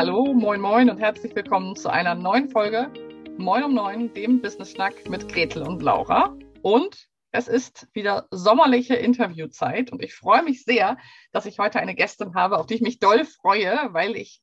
Hallo, 0.00 0.32
moin, 0.32 0.62
moin 0.62 0.88
und 0.88 0.96
herzlich 0.96 1.36
willkommen 1.36 1.76
zu 1.76 1.90
einer 1.90 2.14
neuen 2.14 2.48
Folge 2.48 2.90
Moin 3.36 3.64
um 3.64 3.74
Neun, 3.74 4.10
dem 4.14 4.40
Business 4.40 4.70
Schnack 4.70 4.94
mit 5.10 5.30
Gretel 5.30 5.62
und 5.62 5.82
Laura. 5.82 6.34
Und 6.62 7.10
es 7.32 7.48
ist 7.48 7.86
wieder 7.92 8.26
sommerliche 8.30 8.94
Interviewzeit 8.94 9.92
und 9.92 10.02
ich 10.02 10.14
freue 10.14 10.42
mich 10.42 10.64
sehr, 10.64 10.96
dass 11.32 11.44
ich 11.44 11.58
heute 11.58 11.80
eine 11.80 11.94
Gästin 11.94 12.34
habe, 12.34 12.56
auf 12.56 12.64
die 12.64 12.76
ich 12.76 12.80
mich 12.80 12.98
doll 12.98 13.26
freue, 13.26 13.90
weil 13.92 14.16
ich 14.16 14.40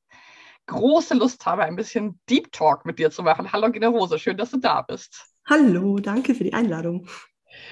große 0.67 1.15
Lust 1.15 1.47
habe, 1.47 1.63
ein 1.63 1.75
bisschen 1.75 2.19
Deep 2.29 2.51
Talk 2.51 2.85
mit 2.85 2.99
dir 2.99 3.09
zu 3.09 3.23
machen. 3.23 3.51
Hallo 3.51 3.71
Generose, 3.71 4.19
schön, 4.19 4.37
dass 4.37 4.51
du 4.51 4.59
da 4.59 4.83
bist. 4.83 5.25
Hallo, 5.49 5.97
danke 5.97 6.35
für 6.35 6.43
die 6.43 6.53
Einladung. 6.53 7.07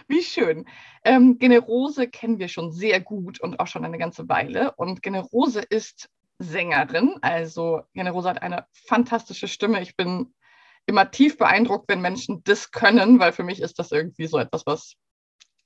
Wie 0.07 0.23
schön. 0.23 0.65
Ähm, 1.03 1.37
Generose 1.37 2.07
kennen 2.07 2.39
wir 2.39 2.47
schon 2.47 2.71
sehr 2.71 2.99
gut 2.99 3.39
und 3.39 3.59
auch 3.59 3.67
schon 3.67 3.85
eine 3.85 3.99
ganze 3.99 4.27
Weile. 4.27 4.73
Und 4.75 5.03
Generose 5.03 5.61
ist 5.61 6.09
Sängerin. 6.39 7.17
Also 7.21 7.81
Generose 7.93 8.29
hat 8.29 8.41
eine 8.41 8.65
fantastische 8.87 9.47
Stimme. 9.47 9.81
Ich 9.81 9.95
bin 9.95 10.33
immer 10.85 11.09
tief 11.09 11.37
beeindruckt, 11.37 11.89
wenn 11.89 12.01
Menschen 12.01 12.43
das 12.43 12.71
können, 12.71 13.19
weil 13.19 13.31
für 13.31 13.43
mich 13.43 13.61
ist 13.61 13.79
das 13.79 13.91
irgendwie 13.91 14.27
so 14.27 14.37
etwas, 14.37 14.65
was 14.65 14.95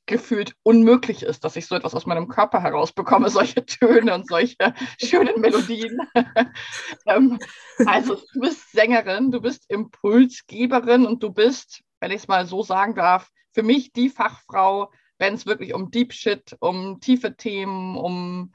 gefühlt 0.10 0.56
unmöglich 0.64 1.22
ist, 1.22 1.44
dass 1.44 1.56
ich 1.56 1.68
so 1.68 1.76
etwas 1.76 1.94
aus 1.94 2.08
meinem 2.08 2.28
Körper 2.28 2.62
herausbekomme, 2.64 3.30
solche 3.30 3.66
Töne 3.66 4.16
und 4.16 4.28
solche 4.28 4.74
schönen 5.02 5.40
Melodien. 5.40 6.00
ähm, 7.06 7.40
also 7.86 8.16
du 8.34 8.40
bist 8.40 8.72
Sängerin, 8.72 9.32
du 9.32 9.40
bist 9.40 9.70
Impulsgeberin 9.70 11.06
und 11.06 11.22
du 11.22 11.32
bist, 11.32 11.84
wenn 12.00 12.12
ich 12.12 12.24
es 12.24 12.28
mal 12.28 12.46
so 12.48 12.64
sagen 12.64 12.96
darf, 12.96 13.30
für 13.54 13.64
mich 13.64 13.94
die 13.94 14.10
Fachfrau, 14.10 14.92
wenn 15.20 15.36
es 15.36 15.46
wirklich 15.46 15.74
um 15.74 15.92
Deep 15.92 16.14
Shit, 16.14 16.56
um 16.60 17.00
tiefe 17.02 17.36
Themen, 17.36 17.96
um 17.96 18.54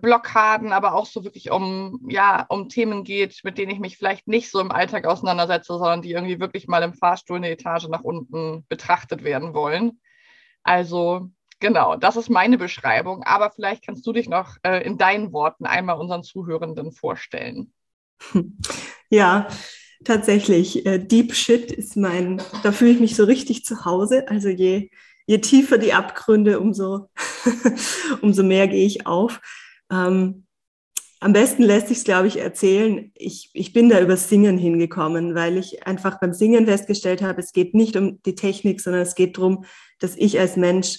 Blockaden, 0.00 0.72
aber 0.72 0.94
auch 0.94 1.06
so 1.06 1.24
wirklich 1.24 1.50
um, 1.50 2.06
ja, 2.08 2.46
um 2.48 2.68
Themen 2.68 3.04
geht, 3.04 3.40
mit 3.44 3.58
denen 3.58 3.72
ich 3.72 3.80
mich 3.80 3.96
vielleicht 3.96 4.28
nicht 4.28 4.50
so 4.50 4.60
im 4.60 4.70
Alltag 4.70 5.06
auseinandersetze, 5.06 5.72
sondern 5.72 6.02
die 6.02 6.12
irgendwie 6.12 6.40
wirklich 6.40 6.68
mal 6.68 6.82
im 6.82 6.94
Fahrstuhl 6.94 7.38
eine 7.38 7.50
Etage 7.50 7.88
nach 7.88 8.02
unten 8.02 8.64
betrachtet 8.68 9.24
werden 9.24 9.54
wollen. 9.54 10.00
Also 10.62 11.30
genau, 11.60 11.96
das 11.96 12.16
ist 12.16 12.28
meine 12.28 12.58
Beschreibung. 12.58 13.22
Aber 13.24 13.50
vielleicht 13.50 13.84
kannst 13.84 14.06
du 14.06 14.12
dich 14.12 14.28
noch 14.28 14.56
äh, 14.62 14.84
in 14.84 14.98
deinen 14.98 15.32
Worten 15.32 15.66
einmal 15.66 15.98
unseren 15.98 16.22
Zuhörenden 16.22 16.92
vorstellen. 16.92 17.72
Ja, 19.10 19.46
tatsächlich. 20.04 20.86
Äh, 20.86 20.98
Deep 20.98 21.34
Shit 21.34 21.70
ist 21.70 21.98
mein, 21.98 22.40
da 22.62 22.72
fühle 22.72 22.92
ich 22.92 23.00
mich 23.00 23.14
so 23.14 23.24
richtig 23.24 23.62
zu 23.66 23.84
Hause. 23.84 24.26
Also 24.26 24.48
je, 24.48 24.88
je 25.26 25.38
tiefer 25.38 25.76
die 25.76 25.92
Abgründe, 25.92 26.58
umso, 26.58 27.10
umso 28.22 28.42
mehr 28.42 28.68
gehe 28.68 28.86
ich 28.86 29.06
auf. 29.06 29.42
Ähm, 29.92 30.46
am 31.20 31.32
besten 31.32 31.62
lässt 31.62 31.86
sich 31.86 31.98
es, 31.98 32.04
glaube 32.04 32.26
ich, 32.26 32.40
erzählen. 32.40 33.12
Ich, 33.14 33.50
ich 33.52 33.72
bin 33.72 33.88
da 33.88 34.00
über 34.00 34.16
Singen 34.16 34.58
hingekommen, 34.58 35.36
weil 35.36 35.56
ich 35.56 35.86
einfach 35.86 36.18
beim 36.18 36.32
Singen 36.32 36.66
festgestellt 36.66 37.22
habe, 37.22 37.40
es 37.40 37.52
geht 37.52 37.74
nicht 37.74 37.96
um 37.96 38.20
die 38.22 38.34
Technik, 38.34 38.80
sondern 38.80 39.02
es 39.02 39.14
geht 39.14 39.36
darum, 39.36 39.64
dass 40.00 40.16
ich 40.16 40.40
als 40.40 40.56
Mensch 40.56 40.98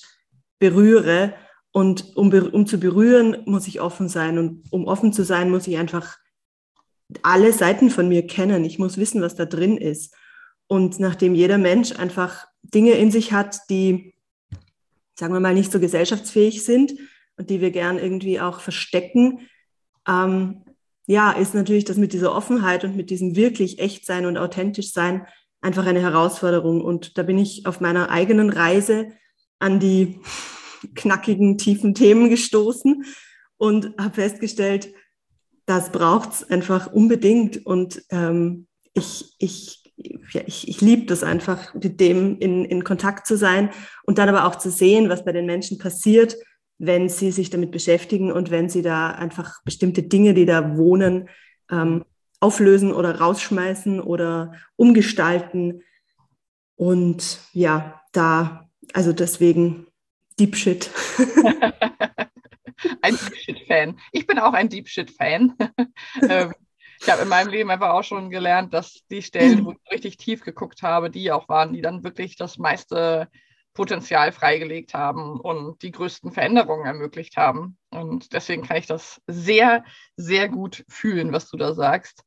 berühre. 0.60 1.34
Und 1.74 2.16
um, 2.16 2.32
um 2.32 2.66
zu 2.66 2.78
berühren, 2.78 3.44
muss 3.46 3.68
ich 3.68 3.82
offen 3.82 4.08
sein. 4.08 4.38
Und 4.38 4.64
um 4.72 4.86
offen 4.86 5.12
zu 5.12 5.26
sein, 5.26 5.50
muss 5.50 5.68
ich 5.68 5.78
einfach 5.78 6.18
alle 7.22 7.52
Seiten 7.52 7.90
von 7.90 8.08
mir 8.08 8.26
kennen. 8.26 8.64
Ich 8.64 8.80
muss 8.80 8.98
wissen, 8.98 9.22
was 9.22 9.36
da 9.36 9.46
drin 9.46 9.76
ist. 9.76 10.16
Und 10.68 11.00
nachdem 11.00 11.36
jeder 11.36 11.58
Mensch 11.58 11.92
einfach 11.92 12.48
Dinge 12.62 12.94
in 12.94 13.12
sich 13.12 13.34
hat, 13.34 13.60
die, 13.70 14.16
sagen 15.20 15.34
wir 15.34 15.42
mal, 15.42 15.54
nicht 15.54 15.72
so 15.72 15.82
gesellschaftsfähig 15.82 16.64
sind, 16.64 16.94
und 17.38 17.50
die 17.50 17.62
wir 17.62 17.72
gern 17.72 17.98
irgendwie 17.98 18.40
auch 18.40 18.60
verstecken, 18.60 19.48
ähm, 20.08 20.64
ja, 21.06 21.32
ist 21.32 21.54
natürlich 21.54 21.86
das 21.86 21.98
mit 21.98 22.14
dieser 22.14 22.34
Offenheit 22.34 22.84
und 22.84 22.96
mit 22.96 23.10
diesem 23.10 23.36
wirklich 23.36 23.80
echt 23.80 24.06
sein 24.06 24.26
und 24.26 24.38
authentisch 24.38 24.92
sein 24.94 25.28
einfach 25.64 25.86
eine 25.86 26.02
Herausforderung. 26.02 26.82
Und 26.82 27.18
da 27.18 27.24
bin 27.24 27.38
ich 27.38 27.66
auf 27.66 27.80
meiner 27.80 28.10
eigenen 28.10 28.50
Reise 28.50 29.08
an 29.60 29.80
die 29.80 30.20
knackigen, 30.96 31.58
tiefen 31.58 31.96
Themen 31.96 32.30
gestoßen 32.30 33.04
und 33.58 33.98
habe 33.98 34.16
festgestellt, 34.16 34.94
das 35.66 35.92
braucht 35.92 36.34
es 36.34 36.50
einfach 36.50 36.92
unbedingt. 36.92 37.66
Und 37.66 38.04
ähm, 38.10 38.68
ich, 38.94 39.34
ich, 39.40 39.94
ja, 40.32 40.42
ich, 40.46 40.68
ich 40.68 40.82
liebe 40.82 41.06
das 41.06 41.24
einfach, 41.24 41.74
mit 41.74 42.00
dem 42.02 42.38
in, 42.40 42.66
in 42.66 42.84
Kontakt 42.84 43.26
zu 43.26 43.38
sein 43.38 43.70
und 44.04 44.18
dann 44.18 44.30
aber 44.30 44.46
auch 44.46 44.56
zu 44.56 44.70
sehen, 44.70 45.08
was 45.10 45.24
bei 45.24 45.32
den 45.32 45.46
Menschen 45.46 45.78
passiert, 45.78 46.36
wenn 46.78 47.10
sie 47.10 47.32
sich 47.32 47.50
damit 47.50 47.72
beschäftigen 47.72 48.32
und 48.32 48.52
wenn 48.52 48.70
sie 48.70 48.82
da 48.82 49.12
einfach 49.12 49.64
bestimmte 49.64 50.04
Dinge, 50.04 50.34
die 50.34 50.46
da 50.46 50.78
wohnen, 50.78 51.30
ähm, 51.72 52.06
auflösen 52.40 52.92
oder 52.92 53.20
rausschmeißen 53.20 54.02
oder 54.02 54.54
umgestalten. 54.76 55.82
Und 56.76 57.40
ja, 57.54 58.02
da, 58.12 58.70
also 58.94 59.14
deswegen 59.14 59.88
Deep 60.40 60.56
Shit. 60.56 60.92
ein 63.02 63.16
Deep 63.16 63.36
Shit-Fan. 63.38 63.98
Ich 64.12 64.28
bin 64.28 64.40
auch 64.40 64.54
ein 64.54 64.70
Deep 64.70 64.88
Shit-Fan. 64.88 65.56
Ähm, 66.30 66.54
ich 67.02 67.10
habe 67.10 67.24
in 67.24 67.28
meinem 67.28 67.50
Leben 67.50 67.70
einfach 67.70 67.90
auch 67.90 68.04
schon 68.04 68.30
gelernt, 68.30 68.74
dass 68.74 69.02
die 69.12 69.22
Stellen, 69.22 69.66
wo 69.66 69.72
ich 69.72 69.92
richtig 69.92 70.18
tief 70.18 70.42
geguckt 70.42 70.84
habe, 70.84 71.10
die 71.10 71.32
auch 71.32 71.50
waren, 71.50 71.74
die 71.74 71.82
dann 71.82 72.04
wirklich 72.04 72.38
das 72.38 72.58
meiste 72.58 73.28
Potenzial 73.74 74.32
freigelegt 74.32 74.94
haben 74.94 75.40
und 75.40 75.82
die 75.82 75.92
größten 75.92 76.32
Veränderungen 76.32 76.86
ermöglicht 76.86 77.38
haben. 77.38 77.78
Und 77.90 78.34
deswegen 78.34 78.64
kann 78.64 78.78
ich 78.78 78.88
das 78.88 79.22
sehr, 79.28 79.84
sehr 80.16 80.50
gut 80.50 80.86
fühlen, 80.88 81.32
was 81.32 81.50
du 81.50 81.58
da 81.58 81.74
sagst. 81.74 82.24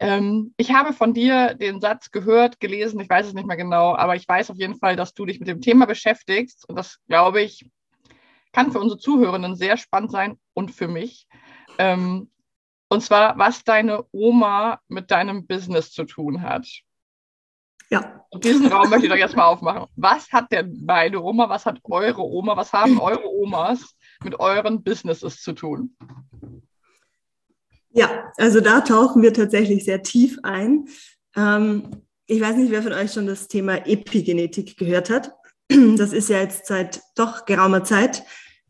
Ähm, 0.00 0.54
ich 0.56 0.72
habe 0.72 0.92
von 0.92 1.12
dir 1.12 1.54
den 1.54 1.80
Satz 1.80 2.10
gehört, 2.10 2.60
gelesen, 2.60 3.00
ich 3.00 3.10
weiß 3.10 3.26
es 3.26 3.34
nicht 3.34 3.48
mehr 3.48 3.56
genau, 3.56 3.96
aber 3.96 4.14
ich 4.14 4.28
weiß 4.28 4.50
auf 4.50 4.56
jeden 4.56 4.76
Fall, 4.76 4.94
dass 4.94 5.14
du 5.14 5.26
dich 5.26 5.40
mit 5.40 5.48
dem 5.48 5.60
Thema 5.60 5.86
beschäftigst. 5.86 6.68
Und 6.68 6.76
das, 6.76 6.98
glaube 7.08 7.42
ich, 7.42 7.68
kann 8.52 8.70
für 8.70 8.78
unsere 8.80 9.00
Zuhörenden 9.00 9.56
sehr 9.56 9.76
spannend 9.76 10.12
sein 10.12 10.38
und 10.54 10.70
für 10.70 10.88
mich. 10.88 11.26
Ähm, 11.78 12.30
und 12.88 13.02
zwar, 13.02 13.36
was 13.36 13.64
deine 13.64 14.04
Oma 14.12 14.80
mit 14.88 15.10
deinem 15.10 15.46
Business 15.46 15.92
zu 15.92 16.04
tun 16.04 16.42
hat. 16.42 16.66
Ja. 17.90 18.24
Diesen 18.42 18.66
Raum 18.66 18.90
möchte 18.90 19.06
ich 19.06 19.12
doch 19.12 19.18
jetzt 19.18 19.36
mal 19.36 19.46
aufmachen. 19.46 19.86
Was 19.96 20.30
hat 20.32 20.52
denn 20.52 20.82
meine 20.84 21.22
Oma, 21.22 21.48
was 21.48 21.64
hat 21.64 21.80
eure 21.84 22.22
Oma, 22.22 22.56
was 22.56 22.72
haben 22.72 23.00
eure 23.00 23.26
Omas 23.26 23.94
mit 24.22 24.38
euren 24.38 24.82
Businesses 24.82 25.40
zu 25.40 25.52
tun? 25.52 25.96
Ja, 27.90 28.30
also 28.36 28.60
da 28.60 28.82
tauchen 28.82 29.22
wir 29.22 29.32
tatsächlich 29.32 29.84
sehr 29.84 30.02
tief 30.02 30.38
ein. 30.42 30.88
Ähm, 31.36 32.02
ich 32.26 32.40
weiß 32.40 32.56
nicht, 32.56 32.70
wer 32.70 32.82
von 32.82 32.92
euch 32.92 33.12
schon 33.12 33.26
das 33.26 33.48
Thema 33.48 33.86
Epigenetik 33.86 34.76
gehört 34.76 35.10
hat. 35.10 35.32
Das 35.96 36.12
ist 36.12 36.30
ja 36.30 36.40
jetzt 36.40 36.66
seit 36.66 37.02
doch 37.14 37.44
geraumer 37.44 37.84
Zeit 37.84 38.22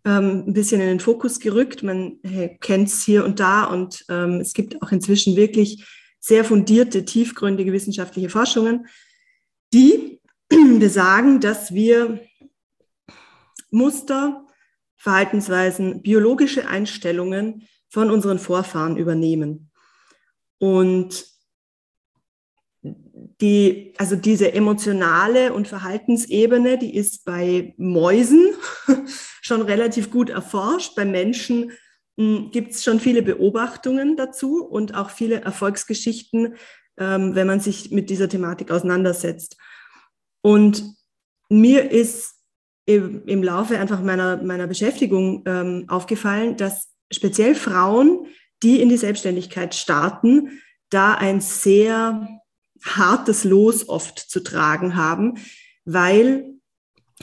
ähm, 0.04 0.44
ein 0.48 0.52
bisschen 0.52 0.80
in 0.80 0.88
den 0.88 1.00
Fokus 1.00 1.38
gerückt. 1.38 1.84
Man 1.84 2.18
kennt 2.60 2.88
es 2.88 3.04
hier 3.04 3.24
und 3.24 3.38
da 3.38 3.64
und 3.64 4.04
ähm, 4.08 4.40
es 4.40 4.52
gibt 4.52 4.82
auch 4.82 4.90
inzwischen 4.90 5.36
wirklich 5.36 5.84
sehr 6.18 6.44
fundierte, 6.44 7.04
tiefgründige 7.04 7.72
wissenschaftliche 7.72 8.30
Forschungen 8.30 8.86
die 9.72 10.20
besagen, 10.78 11.40
dass 11.40 11.72
wir 11.74 12.20
Muster, 13.70 14.46
Verhaltensweisen, 14.96 16.02
biologische 16.02 16.66
Einstellungen 16.66 17.68
von 17.88 18.10
unseren 18.10 18.38
Vorfahren 18.38 18.96
übernehmen. 18.96 19.70
Und 20.58 21.24
die, 23.40 23.94
also 23.98 24.16
diese 24.16 24.52
emotionale 24.52 25.52
und 25.52 25.68
Verhaltensebene, 25.68 26.78
die 26.78 26.94
ist 26.94 27.24
bei 27.24 27.74
Mäusen 27.76 28.54
schon 29.42 29.62
relativ 29.62 30.10
gut 30.10 30.30
erforscht. 30.30 30.94
Bei 30.96 31.04
Menschen 31.04 31.72
hm, 32.18 32.50
gibt 32.50 32.72
es 32.72 32.84
schon 32.84 33.00
viele 33.00 33.22
Beobachtungen 33.22 34.16
dazu 34.16 34.64
und 34.64 34.94
auch 34.94 35.10
viele 35.10 35.42
Erfolgsgeschichten, 35.42 36.56
ähm, 36.98 37.34
wenn 37.34 37.46
man 37.46 37.60
sich 37.60 37.90
mit 37.90 38.10
dieser 38.10 38.28
Thematik 38.28 38.70
auseinandersetzt. 38.70 39.56
Und 40.42 40.84
mir 41.48 41.90
ist 41.90 42.34
im, 42.86 43.26
im 43.26 43.42
Laufe 43.42 43.78
einfach 43.78 44.02
meiner, 44.02 44.42
meiner 44.42 44.66
Beschäftigung 44.66 45.42
ähm, 45.46 45.84
aufgefallen, 45.88 46.56
dass 46.56 46.88
speziell 47.12 47.54
Frauen, 47.54 48.26
die 48.62 48.80
in 48.80 48.88
die 48.88 48.96
Selbstständigkeit 48.96 49.74
starten, 49.74 50.60
da 50.90 51.14
ein 51.14 51.40
sehr 51.40 52.28
hartes 52.84 53.44
Los 53.44 53.88
oft 53.88 54.18
zu 54.18 54.40
tragen 54.40 54.96
haben, 54.96 55.38
weil 55.84 56.54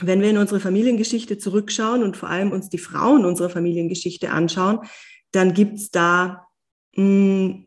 wenn 0.00 0.20
wir 0.20 0.30
in 0.30 0.38
unsere 0.38 0.60
Familiengeschichte 0.60 1.38
zurückschauen 1.38 2.02
und 2.02 2.16
vor 2.16 2.28
allem 2.28 2.52
uns 2.52 2.68
die 2.68 2.78
Frauen 2.78 3.24
unserer 3.24 3.48
Familiengeschichte 3.48 4.30
anschauen, 4.30 4.80
dann 5.32 5.54
gibt 5.54 5.78
es 5.78 5.90
da 5.90 6.46
mh, 6.96 7.02
hm, 7.02 7.65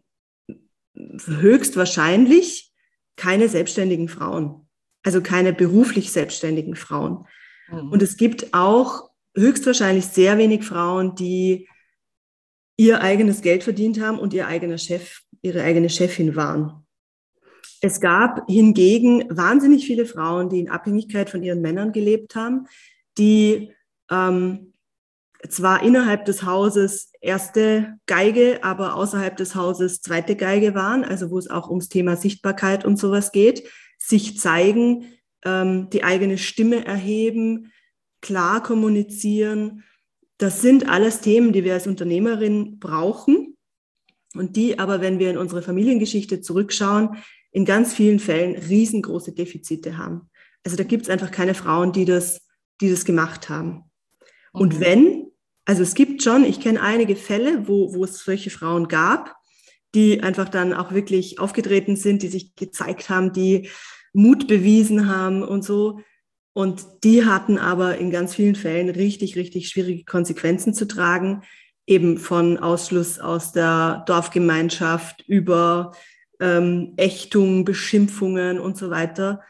höchstwahrscheinlich 1.25 2.71
keine 3.15 3.49
selbstständigen 3.49 4.07
Frauen, 4.07 4.67
also 5.03 5.21
keine 5.21 5.53
beruflich 5.53 6.11
selbstständigen 6.11 6.75
Frauen. 6.75 7.25
Mhm. 7.69 7.91
Und 7.91 8.01
es 8.01 8.17
gibt 8.17 8.53
auch 8.53 9.09
höchstwahrscheinlich 9.35 10.05
sehr 10.05 10.37
wenig 10.37 10.63
Frauen, 10.63 11.15
die 11.15 11.67
ihr 12.77 13.01
eigenes 13.01 13.41
Geld 13.41 13.63
verdient 13.63 13.99
haben 13.99 14.19
und 14.19 14.33
ihr 14.33 14.47
eigener 14.47 14.77
Chef, 14.77 15.21
ihre 15.41 15.63
eigene 15.63 15.89
Chefin 15.89 16.35
waren. 16.35 16.85
Es 17.81 17.99
gab 17.99 18.49
hingegen 18.49 19.25
wahnsinnig 19.29 19.85
viele 19.85 20.05
Frauen, 20.05 20.49
die 20.49 20.59
in 20.59 20.69
Abhängigkeit 20.69 21.29
von 21.29 21.43
ihren 21.43 21.61
Männern 21.61 21.91
gelebt 21.91 22.35
haben, 22.35 22.67
die 23.17 23.73
ähm, 24.09 24.73
zwar 25.47 25.83
innerhalb 25.83 26.25
des 26.25 26.43
Hauses 26.43 27.11
erste 27.21 27.97
Geige, 28.05 28.63
aber 28.63 28.95
außerhalb 28.95 29.37
des 29.37 29.55
Hauses 29.55 30.01
zweite 30.01 30.35
Geige 30.35 30.75
waren, 30.75 31.03
also 31.03 31.31
wo 31.31 31.37
es 31.37 31.49
auch 31.49 31.69
ums 31.69 31.89
Thema 31.89 32.17
Sichtbarkeit 32.17 32.83
und 32.83 32.97
sowas 32.97 33.31
geht, 33.31 33.69
sich 33.97 34.37
zeigen, 34.37 35.05
ähm, 35.45 35.89
die 35.91 36.03
eigene 36.03 36.37
Stimme 36.37 36.85
erheben, 36.85 37.71
klar 38.21 38.61
kommunizieren. 38.61 39.83
Das 40.37 40.61
sind 40.61 40.89
alles 40.89 41.21
Themen, 41.21 41.53
die 41.53 41.63
wir 41.63 41.73
als 41.73 41.87
Unternehmerin 41.87 42.79
brauchen 42.79 43.57
und 44.35 44.55
die 44.55 44.77
aber, 44.77 45.01
wenn 45.01 45.19
wir 45.19 45.29
in 45.29 45.37
unsere 45.37 45.61
Familiengeschichte 45.61 46.41
zurückschauen, 46.41 47.17
in 47.51 47.65
ganz 47.65 47.93
vielen 47.93 48.19
Fällen 48.19 48.55
riesengroße 48.55 49.33
Defizite 49.33 49.97
haben. 49.97 50.29
Also 50.63 50.77
da 50.77 50.83
gibt 50.83 51.03
es 51.03 51.09
einfach 51.09 51.31
keine 51.31 51.53
Frauen, 51.53 51.93
die 51.93 52.05
das, 52.05 52.45
die 52.81 52.89
das 52.89 53.05
gemacht 53.05 53.49
haben. 53.49 53.85
Und 54.51 54.75
mhm. 54.75 54.79
wenn, 54.81 55.28
also 55.69 55.83
es 55.83 55.93
gibt 55.93 56.23
schon, 56.23 56.45
ich 56.45 56.59
kenne 56.59 56.81
einige 56.81 57.15
Fälle, 57.15 57.67
wo, 57.67 57.93
wo 57.93 58.03
es 58.03 58.23
solche 58.25 58.49
Frauen 58.49 58.87
gab, 58.87 59.35
die 59.93 60.19
einfach 60.23 60.49
dann 60.49 60.73
auch 60.73 60.93
wirklich 60.93 61.37
aufgetreten 61.37 61.95
sind, 61.95 62.23
die 62.23 62.27
sich 62.27 62.55
gezeigt 62.55 63.11
haben, 63.11 63.33
die 63.33 63.69
Mut 64.11 64.47
bewiesen 64.47 65.07
haben 65.07 65.43
und 65.43 65.63
so. 65.63 65.99
Und 66.53 66.87
die 67.03 67.23
hatten 67.23 67.59
aber 67.59 67.99
in 67.99 68.09
ganz 68.09 68.33
vielen 68.33 68.55
Fällen 68.55 68.89
richtig, 68.89 69.35
richtig 69.35 69.69
schwierige 69.69 70.05
Konsequenzen 70.05 70.73
zu 70.73 70.87
tragen, 70.87 71.43
eben 71.85 72.17
von 72.17 72.57
Ausschluss 72.57 73.19
aus 73.19 73.51
der 73.51 74.03
Dorfgemeinschaft 74.07 75.23
über 75.27 75.91
ähm, 76.39 76.95
Ächtung, 76.97 77.63
Beschimpfungen 77.63 78.59
und 78.59 78.75
so 78.75 78.89
weiter. 78.89 79.43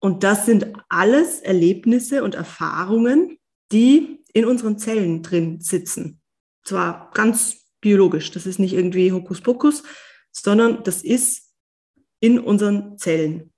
Und 0.00 0.24
das 0.24 0.46
sind 0.46 0.72
alles 0.88 1.40
Erlebnisse 1.40 2.24
und 2.24 2.36
Erfahrungen, 2.36 3.36
die 3.70 4.17
in 4.32 4.44
unseren 4.44 4.78
Zellen 4.78 5.22
drin 5.22 5.60
sitzen. 5.60 6.20
Zwar 6.64 7.10
ganz 7.14 7.68
biologisch, 7.80 8.30
das 8.30 8.46
ist 8.46 8.58
nicht 8.58 8.74
irgendwie 8.74 9.12
Hokuspokus, 9.12 9.82
sondern 10.32 10.82
das 10.84 11.02
ist 11.02 11.52
in 12.20 12.38
unseren 12.38 12.98
Zellen. 12.98 13.52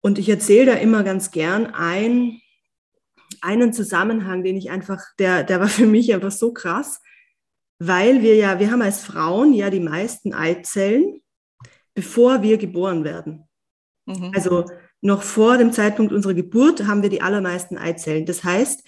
Und 0.00 0.18
ich 0.18 0.28
erzähle 0.28 0.72
da 0.72 0.78
immer 0.78 1.04
ganz 1.04 1.30
gern 1.30 1.66
ein, 1.66 2.40
einen 3.42 3.72
Zusammenhang, 3.72 4.42
den 4.42 4.56
ich 4.56 4.70
einfach, 4.70 5.00
der, 5.18 5.44
der 5.44 5.60
war 5.60 5.68
für 5.68 5.86
mich 5.86 6.12
einfach 6.14 6.32
so 6.32 6.52
krass, 6.52 7.00
weil 7.78 8.22
wir 8.22 8.36
ja, 8.36 8.58
wir 8.58 8.70
haben 8.70 8.82
als 8.82 9.02
Frauen 9.02 9.52
ja 9.52 9.70
die 9.70 9.80
meisten 9.80 10.34
Eizellen, 10.34 11.22
bevor 11.94 12.42
wir 12.42 12.58
geboren 12.58 13.04
werden. 13.04 13.48
Mhm. 14.06 14.32
Also 14.34 14.66
noch 15.02 15.22
vor 15.22 15.56
dem 15.56 15.72
Zeitpunkt 15.72 16.12
unserer 16.12 16.34
Geburt 16.34 16.86
haben 16.86 17.02
wir 17.02 17.08
die 17.08 17.22
allermeisten 17.22 17.78
Eizellen. 17.78 18.26
Das 18.26 18.44
heißt, 18.44 18.86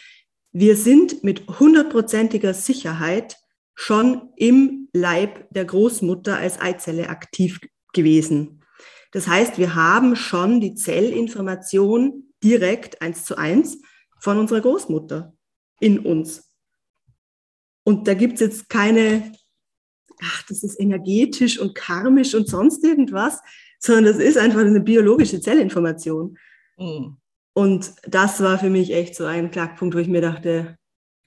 wir 0.53 0.77
sind 0.77 1.25
mit 1.25 1.49
hundertprozentiger 1.59 2.55
Sicherheit 2.55 3.39
schon 3.75 4.31
im 4.37 4.89
Leib 4.93 5.49
der 5.51 5.65
Großmutter 5.65 6.37
als 6.37 6.61
Eizelle 6.61 7.09
aktiv 7.09 7.61
gewesen. 7.93 8.63
Das 9.13 9.27
heißt, 9.27 9.59
wir 9.59 9.75
haben 9.75 10.15
schon 10.17 10.61
die 10.61 10.75
Zellinformation 10.75 12.33
direkt 12.43 13.01
eins 13.01 13.25
zu 13.25 13.37
eins 13.37 13.81
von 14.21 14.39
unserer 14.39 14.61
Großmutter 14.61 15.35
in 15.81 15.99
uns. 16.01 16.53
Und 17.85 18.07
da 18.07 18.15
gibt 18.15 18.35
es 18.35 18.41
jetzt 18.41 18.69
keine, 18.69 19.33
ach, 20.23 20.43
das 20.49 20.63
ist 20.63 20.79
energetisch 20.79 21.59
und 21.59 21.75
karmisch 21.75 22.35
und 22.35 22.49
sonst 22.49 22.85
irgendwas, 22.85 23.41
sondern 23.79 24.05
das 24.05 24.19
ist 24.19 24.39
einfach 24.39 24.61
eine 24.61 24.81
biologische 24.81 25.41
Zellinformation. 25.41 26.39
Mhm. 26.79 27.17
Und 27.55 27.95
das 28.07 28.43
war 28.43 28.59
für 28.59 28.71
mich 28.71 28.93
echt 28.93 29.15
so 29.15 29.25
ein 29.25 29.51
Knackpunkt, 29.51 29.95
wo 29.95 29.99
ich 29.99 30.09
mir 30.09 30.23
dachte, 30.23 30.79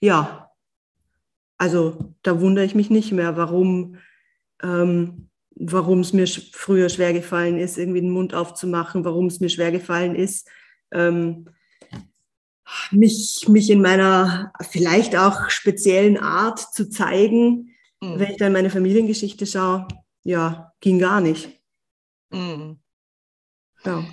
ja, 0.02 0.52
also 1.58 2.16
da 2.24 2.42
wundere 2.42 2.66
ich 2.66 2.76
mich 2.76 2.90
nicht 2.90 3.12
mehr, 3.12 3.38
warum 3.38 3.98
ähm, 4.62 5.30
warum 5.56 6.02
es 6.02 6.14
mir 6.14 6.28
früher 6.28 6.90
schwer 6.90 7.14
gefallen 7.14 7.58
ist, 7.58 7.78
irgendwie 7.78 8.02
den 8.02 8.12
Mund 8.12 8.34
aufzumachen, 8.34 9.06
warum 9.06 9.28
es 9.28 9.40
mir 9.40 9.50
schwer 9.50 9.72
gefallen 9.72 10.16
ist, 10.16 10.50
ähm, 10.92 11.50
mich, 12.92 13.48
mich 13.48 13.70
in 13.70 13.82
meiner 13.82 14.52
vielleicht 14.70 15.16
auch 15.16 15.50
speziellen 15.50 16.18
Art 16.18 16.60
zu 16.60 16.90
zeigen. 16.90 17.74
Mhm. 18.02 18.20
Wenn 18.20 18.32
ich 18.32 18.38
dann 18.38 18.54
meine 18.54 18.70
Familiengeschichte 18.70 19.46
schaue, 19.46 19.88
ja, 20.24 20.74
ging 20.82 21.00
gar 21.00 21.22
nicht. 21.22 21.62
Mhm. 22.32 22.80
Ja 23.86 24.04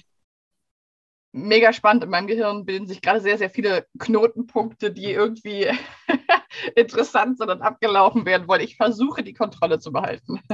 mega 1.32 1.73
spannend. 1.73 2.05
In 2.05 2.11
meinem 2.11 2.26
Gehirn 2.26 2.64
bilden 2.64 2.87
sich 2.87 3.00
gerade 3.00 3.20
sehr, 3.20 3.38
sehr 3.38 3.50
viele 3.50 3.87
Knotenpunkte, 3.99 4.93
die 4.93 5.11
irgendwie 5.12 5.67
interessant 6.76 7.38
sind 7.38 7.50
und 7.50 7.62
abgelaufen 7.62 8.25
werden 8.26 8.46
wollen. 8.46 8.61
Ich 8.61 8.76
versuche, 8.76 9.23
die 9.23 9.32
Kontrolle 9.32 9.79
zu 9.79 9.93
behalten. 9.93 10.40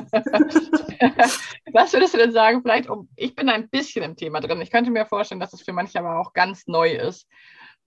Was 1.72 1.92
würdest 1.92 2.14
du 2.14 2.18
denn 2.18 2.32
sagen? 2.32 2.62
Vielleicht, 2.62 2.88
um, 2.88 3.08
ich 3.16 3.34
bin 3.34 3.48
ein 3.48 3.68
bisschen 3.68 4.04
im 4.04 4.16
Thema 4.16 4.40
drin. 4.40 4.60
Ich 4.60 4.70
könnte 4.70 4.90
mir 4.90 5.06
vorstellen, 5.06 5.40
dass 5.40 5.52
es 5.52 5.62
für 5.62 5.72
manche 5.72 5.98
aber 5.98 6.18
auch 6.18 6.32
ganz 6.32 6.66
neu 6.66 6.92
ist. 6.92 7.28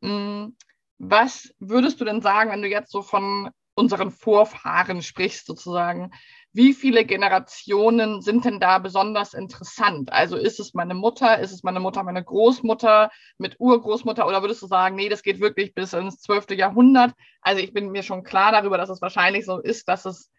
Hm, 0.01 0.55
was 0.97 1.53
würdest 1.59 1.99
du 1.99 2.05
denn 2.05 2.21
sagen, 2.21 2.51
wenn 2.51 2.61
du 2.61 2.67
jetzt 2.67 2.91
so 2.91 3.01
von 3.01 3.49
unseren 3.73 4.11
Vorfahren 4.11 5.01
sprichst, 5.01 5.47
sozusagen? 5.47 6.11
Wie 6.53 6.73
viele 6.73 7.05
Generationen 7.05 8.21
sind 8.21 8.43
denn 8.43 8.59
da 8.59 8.77
besonders 8.79 9.33
interessant? 9.33 10.11
Also 10.11 10.35
ist 10.35 10.59
es 10.59 10.73
meine 10.73 10.93
Mutter, 10.93 11.39
ist 11.39 11.51
es 11.51 11.63
meine 11.63 11.79
Mutter, 11.79 12.03
meine 12.03 12.23
Großmutter 12.23 13.09
mit 13.37 13.55
Urgroßmutter 13.59 14.27
oder 14.27 14.41
würdest 14.41 14.61
du 14.61 14.67
sagen, 14.67 14.95
nee, 14.95 15.07
das 15.07 15.23
geht 15.23 15.39
wirklich 15.39 15.73
bis 15.73 15.93
ins 15.93 16.19
zwölfte 16.19 16.53
Jahrhundert? 16.55 17.13
Also 17.41 17.61
ich 17.61 17.73
bin 17.73 17.91
mir 17.91 18.03
schon 18.03 18.23
klar 18.23 18.51
darüber, 18.51 18.77
dass 18.77 18.89
es 18.89 19.01
wahrscheinlich 19.01 19.45
so 19.45 19.59
ist, 19.59 19.87
dass 19.87 20.05
es 20.05 20.29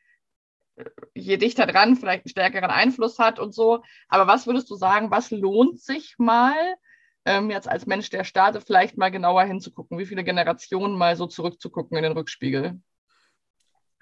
äh, 0.76 0.84
je 1.14 1.38
dichter 1.38 1.66
dran 1.66 1.96
vielleicht 1.96 2.26
einen 2.26 2.30
stärkeren 2.30 2.70
Einfluss 2.70 3.18
hat 3.18 3.38
und 3.38 3.54
so. 3.54 3.82
Aber 4.08 4.26
was 4.26 4.46
würdest 4.46 4.70
du 4.70 4.74
sagen, 4.76 5.10
was 5.10 5.30
lohnt 5.30 5.80
sich 5.80 6.16
mal? 6.18 6.54
Ähm, 7.24 7.50
jetzt 7.50 7.68
als 7.68 7.86
Mensch 7.86 8.10
der 8.10 8.24
startet, 8.24 8.64
vielleicht 8.66 8.98
mal 8.98 9.10
genauer 9.10 9.44
hinzugucken, 9.44 9.98
wie 9.98 10.06
viele 10.06 10.24
Generationen 10.24 10.98
mal 10.98 11.16
so 11.16 11.26
zurückzugucken 11.26 11.96
in 11.96 12.02
den 12.02 12.12
Rückspiegel. 12.12 12.80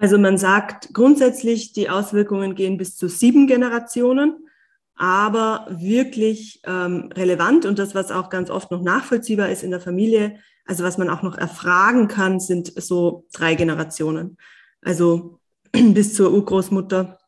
Also 0.01 0.17
man 0.17 0.39
sagt 0.39 0.95
grundsätzlich, 0.95 1.75
die 1.75 1.91
Auswirkungen 1.91 2.55
gehen 2.55 2.79
bis 2.79 2.97
zu 2.97 3.07
sieben 3.07 3.47
Generationen, 3.47 4.49
aber 4.95 5.67
wirklich 5.71 6.63
ähm, 6.65 7.11
relevant 7.15 7.67
und 7.67 7.79
das, 7.79 7.95
was 7.95 8.11
auch 8.11 8.31
ganz 8.31 8.49
oft 8.49 8.71
noch 8.71 8.81
nachvollziehbar 8.81 9.51
ist 9.51 9.63
in 9.63 9.71
der 9.71 9.81
Familie, 9.81 10.39
also 10.65 10.85
was 10.85 10.97
man 10.97 11.11
auch 11.11 11.23
noch 11.23 11.37
erfragen 11.37 12.09
kann, 12.09 12.41
sind 12.41 12.73
so 12.83 13.27
drei 13.31 13.55
Generationen. 13.55 14.39
Also 14.81 15.39
bis 15.73 16.15
zur 16.15 16.33
Urgroßmutter, 16.33 17.19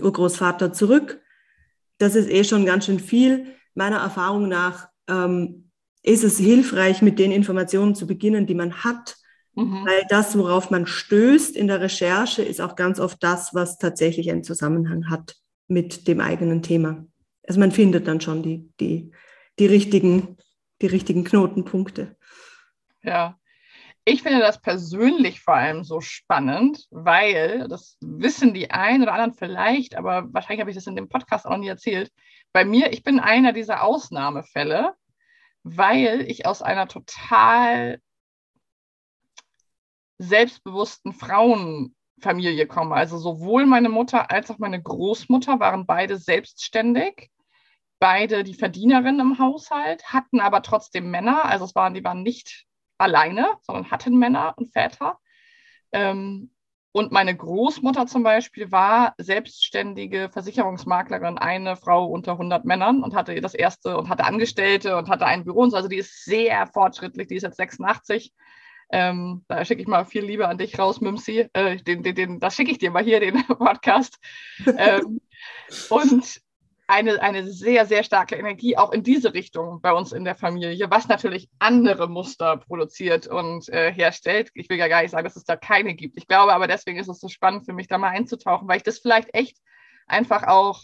Urgroßvater 0.00 0.72
zurück. 0.72 1.20
Das 1.98 2.14
ist 2.14 2.30
eh 2.30 2.42
schon 2.42 2.64
ganz 2.64 2.86
schön 2.86 3.00
viel. 3.00 3.48
Meiner 3.74 3.98
Erfahrung 3.98 4.48
nach 4.48 4.88
ähm, 5.08 5.70
ist 6.02 6.24
es 6.24 6.38
hilfreich, 6.38 7.02
mit 7.02 7.18
den 7.18 7.32
Informationen 7.32 7.94
zu 7.94 8.06
beginnen, 8.06 8.46
die 8.46 8.54
man 8.54 8.82
hat 8.82 9.17
Mhm. 9.58 9.84
Weil 9.84 10.04
das, 10.08 10.38
worauf 10.38 10.70
man 10.70 10.86
stößt 10.86 11.56
in 11.56 11.66
der 11.66 11.80
Recherche, 11.80 12.42
ist 12.42 12.60
auch 12.60 12.76
ganz 12.76 13.00
oft 13.00 13.20
das, 13.24 13.54
was 13.54 13.76
tatsächlich 13.76 14.30
einen 14.30 14.44
Zusammenhang 14.44 15.10
hat 15.10 15.34
mit 15.66 16.06
dem 16.06 16.20
eigenen 16.20 16.62
Thema. 16.62 17.04
Also 17.44 17.58
man 17.58 17.72
findet 17.72 18.06
dann 18.06 18.20
schon 18.20 18.44
die, 18.44 18.70
die, 18.78 19.10
die, 19.58 19.66
richtigen, 19.66 20.36
die 20.80 20.86
richtigen 20.86 21.24
Knotenpunkte. 21.24 22.16
Ja, 23.02 23.36
ich 24.04 24.22
finde 24.22 24.38
das 24.38 24.60
persönlich 24.60 25.40
vor 25.40 25.54
allem 25.54 25.82
so 25.82 26.00
spannend, 26.00 26.86
weil, 26.92 27.66
das 27.68 27.98
wissen 28.00 28.54
die 28.54 28.70
einen 28.70 29.02
oder 29.02 29.14
anderen 29.14 29.34
vielleicht, 29.34 29.96
aber 29.96 30.32
wahrscheinlich 30.32 30.60
habe 30.60 30.70
ich 30.70 30.76
das 30.76 30.86
in 30.86 30.94
dem 30.94 31.08
Podcast 31.08 31.46
auch 31.46 31.50
noch 31.50 31.58
nie 31.58 31.66
erzählt. 31.66 32.12
Bei 32.52 32.64
mir, 32.64 32.92
ich 32.92 33.02
bin 33.02 33.18
einer 33.18 33.52
dieser 33.52 33.82
Ausnahmefälle, 33.82 34.94
weil 35.64 36.20
ich 36.30 36.46
aus 36.46 36.62
einer 36.62 36.86
total 36.86 38.00
selbstbewussten 40.18 41.12
Frauenfamilie 41.12 42.66
komme. 42.66 42.94
Also 42.94 43.18
sowohl 43.18 43.66
meine 43.66 43.88
Mutter 43.88 44.30
als 44.30 44.50
auch 44.50 44.58
meine 44.58 44.82
Großmutter 44.82 45.60
waren 45.60 45.86
beide 45.86 46.16
selbstständig, 46.16 47.30
beide 48.00 48.44
die 48.44 48.54
Verdienerinnen 48.54 49.20
im 49.20 49.38
Haushalt, 49.38 50.04
hatten 50.12 50.40
aber 50.40 50.62
trotzdem 50.62 51.10
Männer. 51.10 51.44
Also 51.44 51.64
es 51.64 51.74
waren, 51.74 51.94
die 51.94 52.04
waren 52.04 52.22
nicht 52.22 52.66
alleine, 52.98 53.48
sondern 53.62 53.90
hatten 53.90 54.18
Männer 54.18 54.54
und 54.56 54.72
Väter. 54.72 55.18
Ähm, 55.92 56.50
und 56.92 57.12
meine 57.12 57.36
Großmutter 57.36 58.06
zum 58.06 58.22
Beispiel 58.22 58.72
war 58.72 59.14
selbstständige 59.18 60.30
Versicherungsmaklerin, 60.30 61.38
eine 61.38 61.76
Frau 61.76 62.06
unter 62.06 62.32
100 62.32 62.64
Männern 62.64 63.04
und 63.04 63.14
hatte 63.14 63.40
das 63.40 63.54
erste 63.54 63.96
und 63.96 64.08
hatte 64.08 64.24
Angestellte 64.24 64.96
und 64.96 65.08
hatte 65.08 65.26
ein 65.26 65.44
Büro. 65.44 65.60
Und 65.60 65.70
so. 65.70 65.76
Also 65.76 65.88
die 65.88 65.98
ist 65.98 66.24
sehr 66.24 66.66
fortschrittlich, 66.66 67.28
die 67.28 67.36
ist 67.36 67.44
jetzt 67.44 67.58
86 67.58 68.32
Ähm, 68.90 69.44
da 69.48 69.64
schicke 69.64 69.82
ich 69.82 69.88
mal 69.88 70.04
viel 70.04 70.24
Liebe 70.24 70.48
an 70.48 70.58
dich 70.58 70.78
raus, 70.78 71.00
Mimsi. 71.00 71.48
Äh, 71.52 71.76
den, 71.76 72.02
den, 72.02 72.14
den, 72.14 72.40
das 72.40 72.54
schicke 72.54 72.70
ich 72.70 72.78
dir 72.78 72.90
mal 72.90 73.04
hier, 73.04 73.20
den 73.20 73.34
Podcast. 73.46 74.18
ähm, 74.66 75.20
und 75.90 76.40
eine, 76.88 77.20
eine 77.20 77.46
sehr, 77.46 77.84
sehr 77.84 78.02
starke 78.02 78.34
Energie 78.34 78.78
auch 78.78 78.92
in 78.92 79.02
diese 79.02 79.34
Richtung 79.34 79.82
bei 79.82 79.92
uns 79.92 80.12
in 80.12 80.24
der 80.24 80.34
Familie, 80.34 80.90
was 80.90 81.06
natürlich 81.06 81.50
andere 81.58 82.08
Muster 82.08 82.56
produziert 82.56 83.26
und 83.26 83.68
äh, 83.68 83.92
herstellt. 83.92 84.50
Ich 84.54 84.70
will 84.70 84.78
ja 84.78 84.88
gar 84.88 85.02
nicht 85.02 85.10
sagen, 85.10 85.24
dass 85.24 85.36
es 85.36 85.44
da 85.44 85.56
keine 85.56 85.94
gibt. 85.94 86.16
Ich 86.16 86.26
glaube 86.26 86.54
aber, 86.54 86.66
deswegen 86.66 86.98
ist 86.98 87.08
es 87.08 87.20
so 87.20 87.28
spannend 87.28 87.66
für 87.66 87.74
mich, 87.74 87.88
da 87.88 87.98
mal 87.98 88.08
einzutauchen, 88.08 88.66
weil 88.68 88.78
ich 88.78 88.84
das 88.84 89.00
vielleicht 89.00 89.34
echt 89.34 89.58
einfach 90.06 90.44
auch 90.44 90.80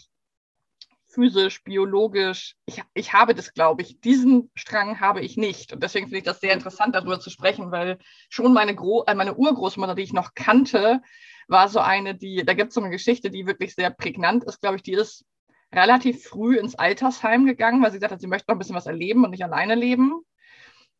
physisch, 1.15 1.63
biologisch, 1.63 2.55
ich, 2.65 2.83
ich 2.93 3.13
habe 3.13 3.33
das, 3.33 3.53
glaube 3.53 3.81
ich, 3.81 3.99
diesen 4.01 4.51
Strang 4.55 4.99
habe 4.99 5.21
ich 5.21 5.37
nicht. 5.37 5.73
Und 5.73 5.81
deswegen 5.81 6.05
finde 6.07 6.19
ich 6.19 6.23
das 6.25 6.41
sehr 6.41 6.53
interessant, 6.53 6.93
darüber 6.93 7.19
zu 7.19 7.29
sprechen, 7.29 7.71
weil 7.71 7.97
schon 8.29 8.53
meine, 8.53 8.75
Gro 8.75 9.03
äh, 9.07 9.15
meine 9.15 9.35
Urgroßmutter, 9.35 9.95
die 9.95 10.03
ich 10.03 10.13
noch 10.13 10.35
kannte, 10.35 11.01
war 11.47 11.69
so 11.69 11.79
eine, 11.79 12.15
die, 12.15 12.43
da 12.45 12.53
gibt 12.53 12.69
es 12.69 12.75
so 12.75 12.81
eine 12.81 12.89
Geschichte, 12.89 13.31
die 13.31 13.47
wirklich 13.47 13.73
sehr 13.75 13.89
prägnant 13.89 14.43
ist, 14.43 14.61
glaube 14.61 14.75
ich, 14.75 14.83
die 14.83 14.93
ist 14.93 15.25
relativ 15.73 16.23
früh 16.23 16.57
ins 16.57 16.75
Altersheim 16.75 17.45
gegangen, 17.45 17.81
weil 17.81 17.91
sie 17.91 17.97
gesagt 17.97 18.13
hat, 18.13 18.21
sie 18.21 18.27
möchte 18.27 18.45
noch 18.49 18.55
ein 18.55 18.59
bisschen 18.59 18.75
was 18.75 18.85
erleben 18.85 19.23
und 19.23 19.31
nicht 19.31 19.43
alleine 19.43 19.75
leben. 19.75 20.21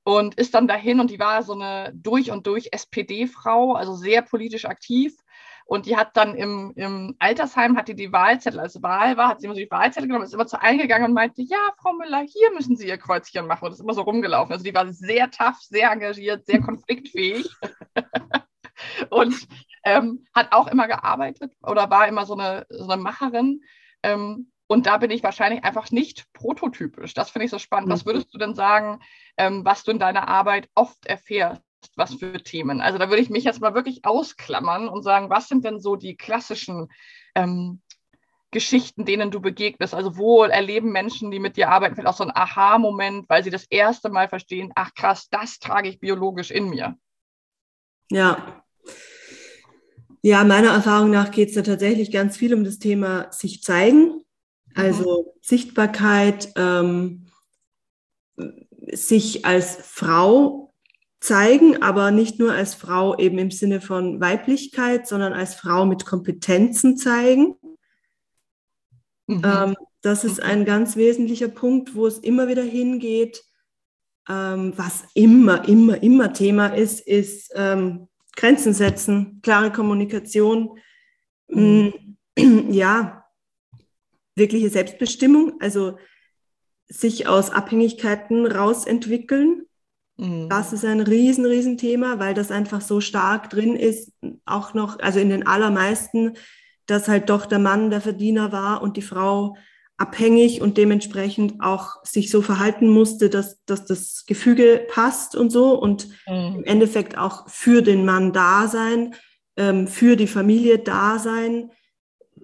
Und 0.04 0.36
ist 0.36 0.54
dann 0.54 0.68
dahin 0.68 1.00
und 1.00 1.10
die 1.10 1.20
war 1.20 1.42
so 1.42 1.54
eine 1.54 1.92
durch 1.96 2.30
und 2.32 2.46
durch 2.46 2.70
SPD-Frau, 2.72 3.74
also 3.74 3.96
sehr 3.96 4.22
politisch 4.22 4.66
aktiv. 4.66 5.16
Und 5.68 5.88
die 5.88 5.98
hat 5.98 6.16
dann 6.16 6.36
im, 6.36 6.74
im 6.76 7.16
Altersheim, 7.18 7.76
hat 7.76 7.88
die 7.88 7.96
die 7.96 8.12
Wahlzettel, 8.12 8.60
als 8.60 8.82
Wahl 8.84 9.18
war, 9.18 9.30
hat 9.30 9.42
sie 9.42 9.48
immer 9.48 9.56
so 9.56 9.62
die 9.62 9.72
Wahlzettel 9.72 10.08
genommen, 10.08 10.24
ist 10.24 10.34
immer 10.34 10.46
zu 10.46 10.62
eingegangen 10.62 11.08
und 11.08 11.14
meinte, 11.14 11.42
ja, 11.42 11.74
Frau 11.82 11.94
Müller, 11.94 12.22
hier 12.22 12.52
müssen 12.54 12.78
Sie 12.78 12.88
Ihr 12.88 13.00
Kreuzchen 13.00 13.48
machen. 13.48 13.66
Und 13.66 13.72
ist 13.72 13.80
immer 13.80 13.96
so 13.96 14.04
rumgelaufen. 14.04 14.54
Also 14.54 14.64
die 14.64 14.76
war 14.76 14.88
sehr 14.94 15.32
tough, 15.32 15.60
sehr 15.62 15.92
engagiert, 15.92 16.46
sehr 16.46 16.62
konfliktfähig. 16.62 17.50
und 19.10 19.48
ähm, 19.84 20.26
hat 20.36 20.52
auch 20.52 20.68
immer 20.68 20.88
gearbeitet 20.88 21.52
oder 21.64 21.90
war 21.90 22.08
immer 22.08 22.28
so 22.28 22.36
eine, 22.36 22.68
so 22.70 22.88
eine 22.88 23.02
Macherin. 23.02 23.62
Ähm, 24.04 24.52
und 24.68 24.86
da 24.86 24.98
bin 24.98 25.12
ich 25.12 25.24
wahrscheinlich 25.24 25.64
einfach 25.64 25.90
nicht 25.90 26.32
prototypisch. 26.34 27.14
Das 27.16 27.32
finde 27.32 27.46
ich 27.46 27.52
so 27.52 27.60
spannend. 27.60 27.90
Was 27.92 28.06
mhm. 28.06 28.10
würdest 28.10 28.34
du 28.34 28.38
denn 28.38 28.54
sagen, 28.54 29.00
ähm, 29.38 29.66
was 29.66 29.84
du 29.84 29.92
in 29.92 30.00
deiner 30.00 30.28
Arbeit 30.28 30.70
oft 30.76 31.06
erfährst? 31.08 31.65
Was 31.96 32.16
für 32.16 32.42
Themen? 32.42 32.82
Also 32.82 32.98
da 32.98 33.10
würde 33.10 33.22
ich 33.22 33.30
mich 33.30 33.44
jetzt 33.44 33.62
mal 33.62 33.74
wirklich 33.74 34.06
ausklammern 34.06 34.88
und 34.88 35.04
sagen, 35.04 35.30
was 35.30 35.48
sind 35.48 35.66
denn 35.66 35.80
so 35.80 35.96
die 35.96 36.16
klassischen 36.16 36.88
ähm, 37.36 37.82
Geschichten, 38.52 39.06
denen 39.06 39.32
du 39.32 39.40
begegnest? 39.40 39.94
Also 39.94 40.18
wo 40.18 40.44
erleben 40.44 40.92
Menschen, 40.92 41.32
die 41.32 41.40
mit 41.40 41.58
dir 41.58 41.70
arbeiten, 41.70 41.96
vielleicht 41.96 42.08
auch 42.08 42.18
so 42.18 42.24
ein 42.24 42.36
Aha-Moment, 42.36 43.30
weil 43.30 43.44
sie 43.44 43.50
das 43.50 43.66
erste 43.66 44.10
Mal 44.10 44.30
verstehen, 44.30 44.72
ach 44.76 44.94
krass, 44.94 45.28
das 45.30 45.60
trage 45.60 45.90
ich 45.90 46.00
biologisch 46.00 46.52
in 46.52 46.70
mir. 46.70 46.96
Ja, 48.12 48.64
ja, 50.26 50.44
meiner 50.44 50.70
Erfahrung 50.70 51.12
nach 51.12 51.30
geht 51.30 51.50
es 51.50 51.54
da 51.54 51.62
tatsächlich 51.62 52.12
ganz 52.12 52.36
viel 52.36 52.56
um 52.56 52.64
das 52.64 52.80
Thema 52.80 53.32
sich 53.32 53.62
zeigen. 53.62 54.26
Also 54.74 55.22
mhm. 55.22 55.40
Sichtbarkeit, 55.40 56.52
ähm, 56.56 57.28
sich 58.92 59.46
als 59.46 59.76
Frau 59.76 60.65
zeigen, 61.20 61.82
aber 61.82 62.12
nicht 62.12 62.40
nur 62.40 62.54
als 62.54 62.76
Frau 62.76 63.18
eben 63.18 63.38
im 63.38 63.52
Sinne 63.52 63.82
von 63.82 64.20
Weiblichkeit, 64.22 65.08
sondern 65.08 65.34
als 65.34 65.56
Frau 65.56 65.86
mit 65.86 66.06
Kompetenzen 66.06 66.98
zeigen. 66.98 67.56
Mhm. 69.28 69.42
Ähm, 69.44 69.76
das 70.02 70.24
ist 70.24 70.42
ein 70.42 70.66
ganz 70.66 70.96
wesentlicher 70.96 71.48
Punkt, 71.48 71.96
wo 71.96 72.06
es 72.06 72.20
immer 72.20 72.48
wieder 72.48 72.64
hingeht. 72.64 73.44
Ähm, 74.30 74.74
was 74.76 75.04
immer, 75.14 75.68
immer, 75.68 76.02
immer 76.02 76.34
Thema 76.34 76.68
ist, 76.68 77.00
ist 77.00 77.52
ähm, 77.56 78.08
Grenzen 78.36 78.74
setzen, 78.74 79.40
klare 79.42 79.72
Kommunikation. 79.72 80.80
Mhm. 81.48 81.94
Ja, 82.70 83.26
wirkliche 84.36 84.70
Selbstbestimmung, 84.70 85.54
also 85.62 85.98
sich 86.88 87.28
aus 87.28 87.50
Abhängigkeiten 87.50 88.46
rausentwickeln. 88.46 89.66
Mhm. 90.18 90.50
Das 90.50 90.74
ist 90.74 90.86
ein 90.86 91.02
riesen, 91.02 91.46
riesen 91.46 91.78
Thema, 91.78 92.20
weil 92.20 92.34
das 92.34 92.52
einfach 92.52 92.82
so 92.82 93.02
stark 93.02 93.50
drin 93.50 93.76
ist, 93.76 94.12
auch 94.46 94.74
noch, 94.74 95.00
also 95.00 95.20
in 95.20 95.30
den 95.30 95.46
allermeisten, 95.46 96.34
dass 96.86 97.08
halt 97.08 97.30
doch 97.30 97.46
der 97.46 97.60
Mann 97.60 97.90
der 97.90 98.02
Verdiener 98.02 98.52
war 98.52 98.82
und 98.82 98.98
die 98.98 99.02
Frau 99.02 99.56
abhängig 99.98 100.62
und 100.62 100.78
dementsprechend 100.78 101.62
auch 101.62 102.04
sich 102.04 102.30
so 102.30 102.42
verhalten 102.42 102.90
musste, 102.90 103.30
dass, 103.30 103.64
dass 103.66 103.86
das 103.86 104.26
Gefüge 104.26 104.86
passt 104.90 105.36
und 105.36 105.52
so 105.52 105.80
und 105.80 106.10
mhm. 106.28 106.58
im 106.58 106.64
Endeffekt 106.66 107.18
auch 107.18 107.50
für 107.50 107.82
den 107.82 108.04
Mann 108.04 108.34
da 108.34 108.68
sein, 108.68 109.16
ähm, 109.56 109.88
für 109.88 110.16
die 110.18 110.28
Familie 110.28 110.80
da 110.80 111.18
sein, 111.18 111.72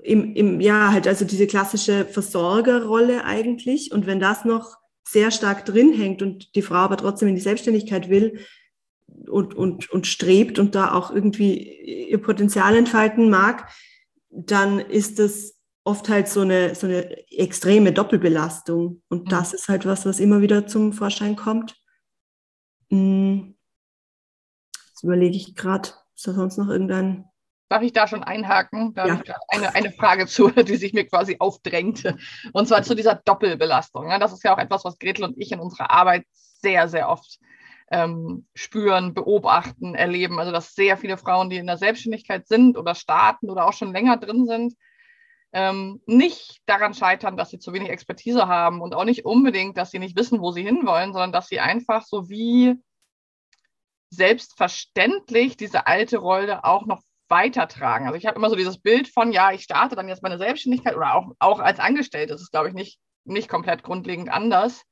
im, 0.04 0.34
im, 0.34 0.62
ja, 0.62 0.92
halt 0.92 1.08
also 1.08 1.26
diese 1.26 1.46
klassische 1.46 2.06
Versorgerrolle 2.06 3.26
eigentlich. 3.26 3.92
Und 3.92 4.08
wenn 4.08 4.20
das 4.20 4.46
noch 4.46 4.78
sehr 5.04 5.32
stark 5.32 5.66
drin 5.66 5.94
hängt 5.94 6.22
und 6.22 6.56
die 6.56 6.62
Frau 6.62 6.76
aber 6.76 6.98
trotzdem 6.98 7.28
in 7.30 7.36
die 7.36 7.42
Selbstständigkeit 7.42 8.10
will 8.10 8.40
und, 9.28 9.54
und, 9.54 9.90
und 9.92 10.08
strebt 10.08 10.60
und 10.60 10.76
da 10.76 10.94
auch 10.94 11.12
irgendwie 11.12 12.10
ihr 12.10 12.22
Potenzial 12.22 12.76
entfalten 12.76 13.30
mag, 13.30 13.70
dann 14.30 14.80
ist 14.80 15.20
das 15.20 15.60
oft 15.84 16.10
halt 16.10 16.28
so 16.28 16.42
eine, 16.42 16.76
so 16.76 16.88
eine 16.88 17.28
extreme 17.32 17.92
Doppelbelastung. 17.92 19.02
Und 19.10 19.26
mhm. 19.26 19.30
das 19.30 19.54
ist 19.54 19.68
halt 19.68 19.86
was, 19.86 20.06
was 20.06 20.20
immer 20.20 20.42
wieder 20.42 20.68
zum 20.68 20.94
Vorschein 20.94 21.36
kommt. 21.36 21.76
Hm. 22.90 23.56
Jetzt 24.90 25.04
überlege 25.04 25.36
ich 25.36 25.56
gerade, 25.56 25.90
ist 26.16 26.28
da 26.28 26.34
sonst 26.34 26.58
noch 26.58 26.70
irgendein 26.70 27.26
Darf 27.72 27.84
ich 27.84 27.94
da 27.94 28.06
schon 28.06 28.22
einhaken? 28.22 28.94
Da 28.96 29.08
ja. 29.08 29.22
eine, 29.48 29.74
eine 29.74 29.94
Frage 29.94 30.28
zu, 30.28 30.50
die 30.64 30.76
sich 30.76 30.92
mir 30.92 31.08
quasi 31.08 31.38
aufdrängte. 31.40 32.18
Und 32.52 32.68
zwar 32.68 32.84
zu 32.84 32.96
dieser 32.96 33.16
Doppelbelastung. 33.16 34.10
Das 34.20 34.34
ist 34.34 34.44
ja 34.44 34.54
auch 34.54 34.58
etwas, 34.58 34.84
was 34.84 35.00
Gretel 35.00 35.24
und 35.24 35.38
ich 35.38 35.54
in 35.54 35.62
unserer 35.62 35.90
Arbeit 35.90 36.26
sehr, 36.34 36.90
sehr 36.90 37.08
oft 37.08 37.40
ähm, 37.90 38.46
spüren, 38.56 39.14
beobachten, 39.14 39.96
erleben. 39.96 40.38
Also, 40.38 40.52
dass 40.52 40.76
sehr 40.76 40.98
viele 40.98 41.16
Frauen, 41.16 41.50
die 41.50 41.56
in 41.56 41.66
der 41.66 41.78
Selbstständigkeit 41.78 42.46
sind 42.46 42.78
oder 42.78 42.94
starten 42.94 43.50
oder 43.50 43.66
auch 43.66 43.74
schon 43.74 43.94
länger 43.94 44.18
drin 44.18 44.46
sind, 44.48 44.74
ähm, 45.54 46.02
nicht 46.06 46.60
daran 46.66 46.94
scheitern, 46.94 47.38
dass 47.38 47.52
sie 47.52 47.60
zu 47.60 47.72
wenig 47.72 47.90
Expertise 47.90 48.50
haben 48.50 48.82
und 48.82 48.94
auch 48.96 49.06
nicht 49.06 49.24
unbedingt, 49.24 49.78
dass 49.78 49.92
sie 49.92 50.00
nicht 50.00 50.18
wissen, 50.18 50.42
wo 50.42 50.52
sie 50.52 50.64
hinwollen, 50.64 51.14
sondern 51.14 51.32
dass 51.32 51.48
sie 51.48 51.62
einfach 51.62 52.04
so 52.04 52.28
wie 52.28 52.76
selbstverständlich 54.10 55.56
diese 55.56 55.88
alte 55.88 56.18
Rolle 56.18 56.66
auch 56.66 56.86
noch 56.86 57.02
weitertragen. 57.32 58.06
Also 58.06 58.18
ich 58.18 58.28
habe 58.28 58.38
immer 58.38 58.50
so 58.50 58.56
dieses 58.56 58.80
Bild 58.80 59.08
von, 59.08 59.32
ja, 59.32 59.52
ich 59.52 59.64
starte 59.64 59.96
dann 59.96 60.08
jetzt 60.08 60.22
meine 60.22 60.38
Selbstständigkeit 60.38 60.96
oder 60.96 61.16
auch, 61.16 61.32
auch 61.40 61.60
als 61.60 61.80
Angestellte, 61.80 62.34
das 62.34 62.42
ist, 62.42 62.52
glaube 62.52 62.68
ich, 62.68 62.76
nicht, 62.76 63.00
nicht 63.24 63.50
komplett 63.50 63.82
grundlegend 63.82 64.30
anders. 64.30 64.84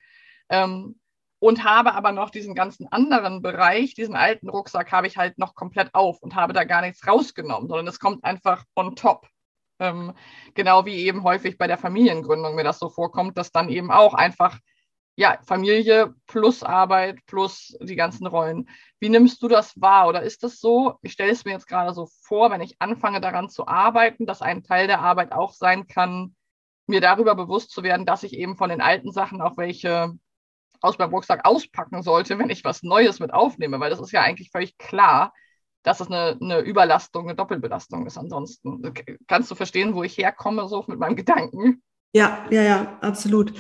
Ähm, 0.50 1.00
und 1.40 1.64
habe 1.64 1.94
aber 1.94 2.12
noch 2.12 2.32
diesen 2.32 2.54
ganzen 2.54 2.88
anderen 2.88 3.42
Bereich, 3.42 3.94
diesen 3.94 4.16
alten 4.16 4.50
Rucksack 4.50 4.92
habe 4.92 5.08
ich 5.08 5.18
halt 5.18 5.38
noch 5.38 5.56
komplett 5.56 5.94
auf 5.94 6.22
und 6.22 6.36
habe 6.36 6.52
da 6.54 6.66
gar 6.66 6.82
nichts 6.82 7.08
rausgenommen, 7.08 7.70
sondern 7.70 7.88
es 7.88 8.00
kommt 8.00 8.24
einfach 8.24 8.66
on 8.76 8.96
top. 8.96 9.28
Ähm, 9.80 10.14
genau 10.56 10.86
wie 10.86 10.96
eben 11.06 11.24
häufig 11.24 11.58
bei 11.58 11.68
der 11.68 11.78
Familiengründung 11.78 12.56
mir 12.56 12.66
das 12.66 12.80
so 12.80 12.90
vorkommt, 12.90 13.38
dass 13.38 13.52
dann 13.52 13.70
eben 13.70 13.92
auch 13.92 14.14
einfach 14.14 14.60
ja, 15.20 15.38
Familie 15.46 16.16
plus 16.28 16.64
Arbeit 16.64 17.26
plus 17.26 17.78
die 17.82 17.98
ganzen 17.98 18.26
Rollen. 18.26 18.70
Wie 19.02 19.10
nimmst 19.10 19.44
du 19.44 19.50
das 19.50 19.74
wahr? 19.82 20.08
Oder 20.08 20.24
ist 20.24 20.44
das 20.44 20.62
so? 20.62 20.94
Ich 21.02 21.12
stelle 21.12 21.34
es 21.34 21.44
mir 21.44 21.52
jetzt 21.52 21.68
gerade 21.68 21.94
so 21.94 22.08
vor, 22.22 22.52
wenn 22.52 22.62
ich 22.62 22.78
anfange 22.80 23.20
daran 23.20 23.50
zu 23.50 23.68
arbeiten, 23.68 24.26
dass 24.26 24.42
ein 24.42 24.64
Teil 24.64 24.88
der 24.88 25.02
Arbeit 25.02 25.34
auch 25.34 25.52
sein 25.52 25.88
kann, 25.88 26.38
mir 26.88 27.02
darüber 27.02 27.36
bewusst 27.36 27.72
zu 27.72 27.84
werden, 27.84 28.06
dass 28.06 28.24
ich 28.24 28.32
eben 28.32 28.56
von 28.56 28.70
den 28.70 28.80
alten 28.80 29.12
Sachen 29.12 29.42
auch 29.42 29.58
welche 29.58 30.14
aus 30.80 30.98
meinem 30.98 31.14
Rucksack 31.14 31.42
auspacken 31.44 32.02
sollte, 32.02 32.40
wenn 32.40 32.50
ich 32.50 32.64
was 32.64 32.82
Neues 32.82 33.20
mit 33.20 33.34
aufnehme, 33.34 33.82
weil 33.82 33.90
das 33.90 34.00
ist 34.00 34.14
ja 34.14 34.22
eigentlich 34.22 34.52
völlig 34.52 34.78
klar, 34.78 35.34
dass 35.84 36.00
es 36.00 36.08
eine, 36.08 36.38
eine 36.42 36.60
Überlastung, 36.60 37.26
eine 37.26 37.36
Doppelbelastung 37.36 38.08
ist 38.08 38.18
ansonsten. 38.18 38.94
Kannst 39.28 39.52
du 39.52 39.56
verstehen, 39.56 39.96
wo 39.96 40.04
ich 40.04 40.18
herkomme, 40.18 40.70
so 40.70 40.86
mit 40.88 40.98
meinem 40.98 41.18
Gedanken? 41.18 41.84
Ja, 42.14 42.46
ja, 42.50 42.62
ja, 42.62 42.98
absolut. 43.02 43.54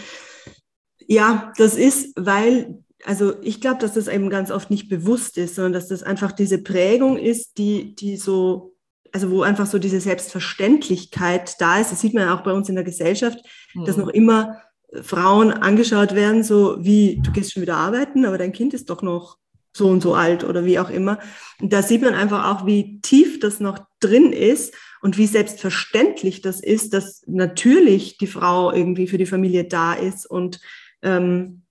Ja, 1.09 1.51
das 1.57 1.75
ist, 1.75 2.13
weil, 2.15 2.83
also 3.03 3.33
ich 3.41 3.59
glaube, 3.61 3.79
dass 3.79 3.93
das 3.93 4.07
eben 4.07 4.29
ganz 4.29 4.51
oft 4.51 4.69
nicht 4.69 4.89
bewusst 4.89 5.39
ist, 5.39 5.55
sondern 5.55 5.73
dass 5.73 5.87
das 5.87 6.03
einfach 6.03 6.31
diese 6.31 6.59
Prägung 6.59 7.17
ist, 7.17 7.57
die, 7.57 7.95
die 7.95 8.15
so, 8.15 8.75
also 9.11 9.31
wo 9.31 9.41
einfach 9.41 9.65
so 9.65 9.79
diese 9.79 9.99
Selbstverständlichkeit 9.99 11.55
da 11.57 11.79
ist. 11.79 11.91
Das 11.91 11.99
sieht 11.99 12.13
man 12.13 12.27
ja 12.27 12.37
auch 12.37 12.43
bei 12.43 12.53
uns 12.53 12.69
in 12.69 12.75
der 12.75 12.83
Gesellschaft, 12.83 13.39
mhm. 13.73 13.85
dass 13.85 13.97
noch 13.97 14.09
immer 14.09 14.61
Frauen 15.01 15.51
angeschaut 15.51 16.13
werden, 16.13 16.43
so 16.43 16.77
wie, 16.79 17.19
du 17.23 17.31
gehst 17.31 17.53
schon 17.53 17.63
wieder 17.63 17.77
arbeiten, 17.77 18.23
aber 18.23 18.37
dein 18.37 18.51
Kind 18.51 18.75
ist 18.75 18.91
doch 18.91 19.01
noch 19.01 19.39
so 19.75 19.87
und 19.87 20.01
so 20.01 20.13
alt 20.13 20.43
oder 20.43 20.63
wie 20.63 20.77
auch 20.77 20.91
immer. 20.91 21.17
Und 21.59 21.73
da 21.73 21.81
sieht 21.81 22.03
man 22.03 22.13
einfach 22.13 22.45
auch, 22.53 22.67
wie 22.67 23.01
tief 23.01 23.39
das 23.39 23.59
noch 23.59 23.79
drin 23.99 24.31
ist 24.31 24.75
und 25.01 25.17
wie 25.17 25.25
selbstverständlich 25.27 26.41
das 26.41 26.59
ist, 26.59 26.93
dass 26.93 27.23
natürlich 27.25 28.19
die 28.19 28.27
Frau 28.27 28.71
irgendwie 28.71 29.07
für 29.07 29.17
die 29.17 29.25
Familie 29.25 29.63
da 29.63 29.93
ist 29.93 30.29
und 30.29 30.59
ähm, 31.01 31.63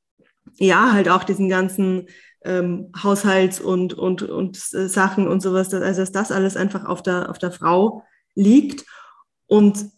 ja, 0.57 0.93
halt 0.93 1.09
auch 1.09 1.25
diesen 1.25 1.49
ganzen 1.49 2.09
ähm, 2.45 2.91
Haushalts- 3.03 3.61
und, 3.61 3.95
und, 3.95 4.23
und 4.23 4.57
Sachen 4.57 5.29
und 5.29 5.41
sowas, 5.41 5.73
also 5.73 6.01
dass 6.01 6.13
das 6.13 6.33
alles 6.33 6.57
einfach 6.57 6.85
auf 6.85 7.03
der, 7.03 7.31
auf 7.31 7.39
der 7.39 7.53
Frau 7.53 8.05
liegt. 8.35 8.85
Und 9.47 9.91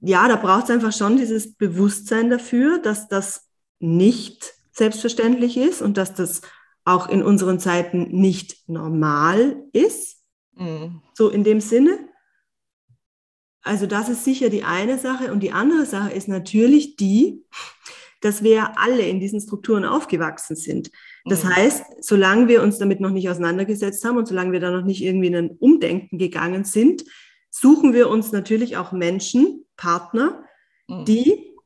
ja, 0.00 0.28
da 0.28 0.36
braucht 0.36 0.64
es 0.64 0.70
einfach 0.70 0.92
schon 0.92 1.16
dieses 1.16 1.54
Bewusstsein 1.54 2.30
dafür, 2.30 2.78
dass 2.78 3.08
das 3.08 3.48
nicht 3.78 4.54
selbstverständlich 4.72 5.56
ist 5.56 5.82
und 5.82 5.96
dass 5.96 6.14
das 6.14 6.42
auch 6.84 7.08
in 7.08 7.22
unseren 7.22 7.58
Zeiten 7.58 8.08
nicht 8.10 8.68
normal 8.68 9.56
ist. 9.72 10.22
Mhm. 10.54 11.02
So 11.14 11.28
in 11.28 11.44
dem 11.44 11.60
Sinne. 11.60 12.05
Also 13.66 13.86
das 13.86 14.08
ist 14.08 14.24
sicher 14.24 14.48
die 14.48 14.62
eine 14.62 14.96
Sache. 14.96 15.32
Und 15.32 15.42
die 15.42 15.50
andere 15.50 15.86
Sache 15.86 16.12
ist 16.12 16.28
natürlich 16.28 16.94
die, 16.94 17.42
dass 18.20 18.44
wir 18.44 18.78
alle 18.78 19.02
in 19.02 19.18
diesen 19.18 19.40
Strukturen 19.40 19.84
aufgewachsen 19.84 20.54
sind. 20.54 20.92
Das 21.24 21.42
mhm. 21.42 21.56
heißt, 21.56 21.84
solange 22.00 22.46
wir 22.46 22.62
uns 22.62 22.78
damit 22.78 23.00
noch 23.00 23.10
nicht 23.10 23.28
auseinandergesetzt 23.28 24.04
haben 24.04 24.18
und 24.18 24.28
solange 24.28 24.52
wir 24.52 24.60
da 24.60 24.70
noch 24.70 24.84
nicht 24.84 25.02
irgendwie 25.02 25.26
in 25.26 25.34
ein 25.34 25.50
Umdenken 25.58 26.16
gegangen 26.16 26.62
sind, 26.62 27.04
suchen 27.50 27.92
wir 27.92 28.08
uns 28.08 28.30
natürlich 28.30 28.76
auch 28.76 28.92
Menschen, 28.92 29.64
Partner, 29.76 30.44
mhm. 30.86 31.04
die 31.04 31.56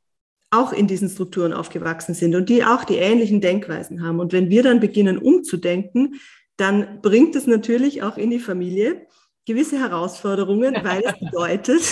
auch 0.50 0.72
in 0.72 0.86
diesen 0.86 1.10
Strukturen 1.10 1.52
aufgewachsen 1.52 2.14
sind 2.14 2.34
und 2.34 2.48
die 2.48 2.64
auch 2.64 2.84
die 2.84 2.96
ähnlichen 2.96 3.42
Denkweisen 3.42 4.02
haben. 4.02 4.20
Und 4.20 4.32
wenn 4.32 4.48
wir 4.48 4.62
dann 4.62 4.80
beginnen 4.80 5.18
umzudenken, 5.18 6.14
dann 6.56 7.02
bringt 7.02 7.36
es 7.36 7.46
natürlich 7.46 8.02
auch 8.02 8.16
in 8.16 8.30
die 8.30 8.40
Familie 8.40 9.06
gewisse 9.50 9.80
Herausforderungen, 9.80 10.76
weil 10.82 11.02
es 11.04 11.18
bedeutet, 11.18 11.82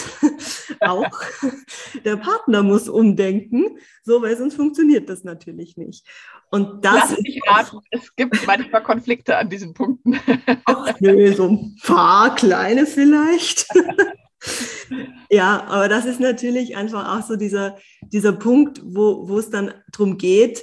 auch 0.81 1.11
der 2.05 2.17
Partner 2.17 2.63
muss 2.63 2.89
umdenken, 2.89 3.79
so 4.05 4.23
weil 4.23 4.37
sonst 4.37 4.55
funktioniert 4.55 5.09
das 5.09 5.25
natürlich 5.25 5.77
nicht. 5.77 6.07
Und 6.51 6.85
das 6.85 7.11
Lass 7.11 7.21
mich 7.21 7.41
raten, 7.47 7.79
es 7.91 8.15
gibt 8.15 8.47
manchmal 8.47 8.83
Konflikte 8.85 9.37
an 9.37 9.51
diesen 9.51 9.75
Punkten. 9.75 10.21
Ach 10.67 10.95
nö, 11.01 11.35
so 11.35 11.49
ein 11.49 11.77
paar 11.83 12.37
kleine 12.37 12.87
vielleicht. 12.87 13.67
ja, 15.31 15.65
aber 15.65 15.89
das 15.89 16.05
ist 16.05 16.21
natürlich 16.21 16.77
einfach 16.77 17.19
auch 17.19 17.27
so 17.27 17.35
dieser, 17.35 17.77
dieser 18.03 18.33
Punkt, 18.33 18.81
wo, 18.85 19.29
wo 19.29 19.39
es 19.39 19.51
dann 19.51 19.75
darum 19.91 20.17
geht, 20.17 20.63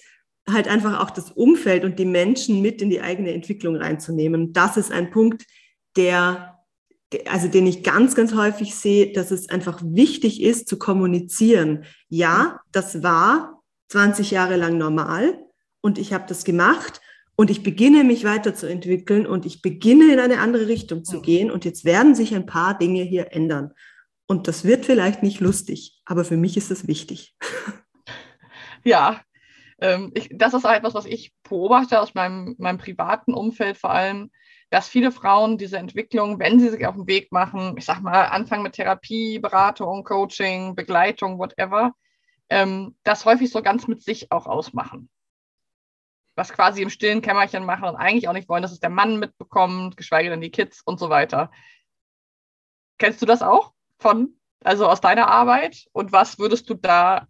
halt 0.49 0.69
einfach 0.69 1.01
auch 1.01 1.09
das 1.09 1.31
Umfeld 1.31 1.83
und 1.83 1.99
die 1.99 2.05
Menschen 2.05 2.61
mit 2.61 2.81
in 2.81 2.89
die 2.89 3.01
eigene 3.01 3.33
Entwicklung 3.33 3.75
reinzunehmen. 3.75 4.53
Das 4.53 4.77
ist 4.77 4.93
ein 4.93 5.11
Punkt, 5.11 5.45
der, 5.97 6.54
also 7.27 7.47
den 7.47 7.67
ich 7.67 7.83
ganz, 7.83 8.15
ganz 8.15 8.33
häufig 8.33 8.75
sehe, 8.75 9.13
dass 9.13 9.31
es 9.31 9.49
einfach 9.49 9.81
wichtig 9.83 10.41
ist 10.41 10.67
zu 10.67 10.77
kommunizieren. 10.77 11.85
Ja, 12.09 12.59
das 12.71 13.03
war 13.03 13.61
20 13.89 14.31
Jahre 14.31 14.55
lang 14.55 14.77
normal 14.77 15.39
und 15.81 15.97
ich 15.97 16.13
habe 16.13 16.25
das 16.27 16.43
gemacht 16.43 17.01
und 17.35 17.49
ich 17.49 17.63
beginne 17.63 18.03
mich 18.03 18.23
weiterzuentwickeln 18.23 19.27
und 19.27 19.45
ich 19.45 19.61
beginne 19.61 20.11
in 20.11 20.19
eine 20.19 20.39
andere 20.39 20.67
Richtung 20.67 21.03
zu 21.03 21.21
gehen 21.21 21.51
und 21.51 21.65
jetzt 21.65 21.85
werden 21.85 22.15
sich 22.15 22.33
ein 22.33 22.45
paar 22.45 22.77
Dinge 22.77 23.03
hier 23.03 23.33
ändern. 23.33 23.71
Und 24.27 24.47
das 24.47 24.63
wird 24.63 24.85
vielleicht 24.85 25.21
nicht 25.21 25.39
lustig, 25.39 26.01
aber 26.05 26.25
für 26.25 26.37
mich 26.37 26.57
ist 26.57 26.71
es 26.71 26.87
wichtig. 26.87 27.35
Ja, 28.87 29.19
ähm, 29.79 30.11
ich, 30.13 30.29
das 30.31 30.53
ist 30.53 30.63
etwas, 30.63 30.93
was 30.93 31.07
ich 31.07 31.33
beobachte 31.41 31.99
aus 31.99 32.13
meinem, 32.13 32.53
meinem 32.59 32.77
privaten 32.77 33.33
Umfeld 33.33 33.77
vor 33.77 33.89
allem, 33.89 34.29
dass 34.75 34.89
viele 34.89 35.13
Frauen 35.13 35.57
diese 35.57 35.77
Entwicklung, 35.77 36.37
wenn 36.37 36.59
sie 36.59 36.67
sich 36.67 36.85
auf 36.85 36.95
den 36.95 37.07
Weg 37.07 37.31
machen, 37.31 37.77
ich 37.77 37.85
sag 37.85 38.01
mal, 38.01 38.25
anfangen 38.25 38.61
mit 38.61 38.73
Therapie, 38.73 39.39
Beratung, 39.39 40.03
Coaching, 40.03 40.75
Begleitung, 40.75 41.39
whatever, 41.39 41.93
ähm, 42.49 42.97
das 43.03 43.23
häufig 43.23 43.49
so 43.49 43.61
ganz 43.61 43.87
mit 43.87 44.03
sich 44.03 44.33
auch 44.33 44.47
ausmachen. 44.47 45.09
Was 46.35 46.51
quasi 46.51 46.81
im 46.81 46.89
stillen 46.89 47.21
Kämmerchen 47.21 47.63
machen 47.63 47.87
und 47.87 47.95
eigentlich 47.95 48.27
auch 48.27 48.33
nicht 48.33 48.49
wollen, 48.49 48.63
dass 48.63 48.73
es 48.73 48.81
der 48.81 48.89
Mann 48.89 49.17
mitbekommt, 49.17 49.95
geschweige 49.95 50.29
denn 50.29 50.41
die 50.41 50.51
Kids 50.51 50.81
und 50.83 50.99
so 50.99 51.09
weiter. 51.09 51.51
Kennst 52.97 53.21
du 53.21 53.25
das 53.25 53.41
auch 53.41 53.71
von, 53.97 54.37
also 54.61 54.89
aus 54.89 54.99
deiner 54.99 55.29
Arbeit? 55.29 55.85
Und 55.93 56.11
was 56.11 56.37
würdest 56.37 56.69
du 56.69 56.73
da 56.73 57.29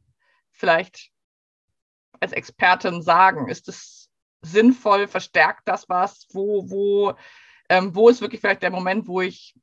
vielleicht 0.49 1.11
als 2.19 2.31
Expertin 2.31 3.03
sagen? 3.03 3.49
Ist 3.49 3.67
es 3.67 4.09
sinnvoll? 4.41 5.07
Verstärkt 5.07 5.67
das 5.67 5.87
was? 5.89 6.25
Wo, 6.33 6.67
wo, 6.71 7.13
ähm, 7.69 7.95
wo 7.95 8.09
ist 8.09 8.21
wirklich 8.21 8.41
vielleicht 8.41 8.63
der 8.63 8.71
Moment, 8.71 9.07
wo 9.07 9.21
ich 9.21 9.55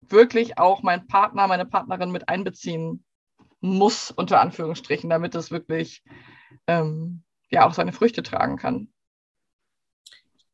wirklich 0.00 0.58
auch 0.58 0.82
meinen 0.82 1.06
Partner, 1.06 1.46
meine 1.46 1.66
Partnerin 1.66 2.10
mit 2.10 2.28
einbeziehen 2.28 3.04
muss, 3.60 4.10
unter 4.10 4.40
Anführungsstrichen, 4.40 5.10
damit 5.10 5.34
es 5.34 5.50
wirklich 5.50 6.02
ähm, 6.66 7.22
ja 7.50 7.66
auch 7.66 7.74
seine 7.74 7.92
Früchte 7.92 8.22
tragen 8.22 8.56
kann? 8.56 8.88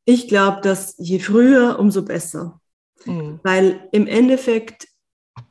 Ich 0.05 0.29
glaube, 0.29 0.61
dass 0.63 0.97
je 0.99 1.19
früher, 1.19 1.79
umso 1.79 2.05
besser. 2.05 2.61
Mhm. 3.05 3.41
Weil 3.43 3.89
im 3.93 4.07
Endeffekt 4.07 4.89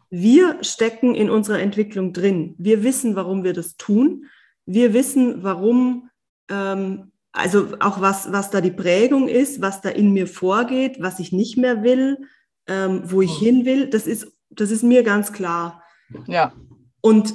wir 0.09 0.61
stecken 0.63 1.15
in 1.15 1.29
unserer 1.29 1.59
Entwicklung 1.59 2.11
drin. 2.11 2.55
Wir 2.57 2.83
wissen, 2.83 3.15
warum 3.15 3.43
wir 3.43 3.53
das 3.53 3.77
tun 3.77 4.27
wir 4.65 4.93
wissen, 4.93 5.43
warum, 5.43 6.09
ähm, 6.49 7.10
also 7.33 7.69
auch 7.79 8.01
was, 8.01 8.31
was 8.31 8.49
da 8.49 8.61
die 8.61 8.71
Prägung 8.71 9.27
ist, 9.27 9.61
was 9.61 9.81
da 9.81 9.89
in 9.89 10.11
mir 10.11 10.27
vorgeht, 10.27 10.97
was 10.99 11.19
ich 11.19 11.31
nicht 11.31 11.57
mehr 11.57 11.83
will, 11.83 12.27
ähm, 12.67 13.03
wo 13.05 13.21
ich 13.21 13.37
hin 13.37 13.65
will, 13.65 13.89
das 13.89 14.05
ist, 14.07 14.27
das 14.49 14.71
ist 14.71 14.83
mir 14.83 15.03
ganz 15.03 15.31
klar. 15.31 15.83
Ja. 16.27 16.53
Und 17.01 17.33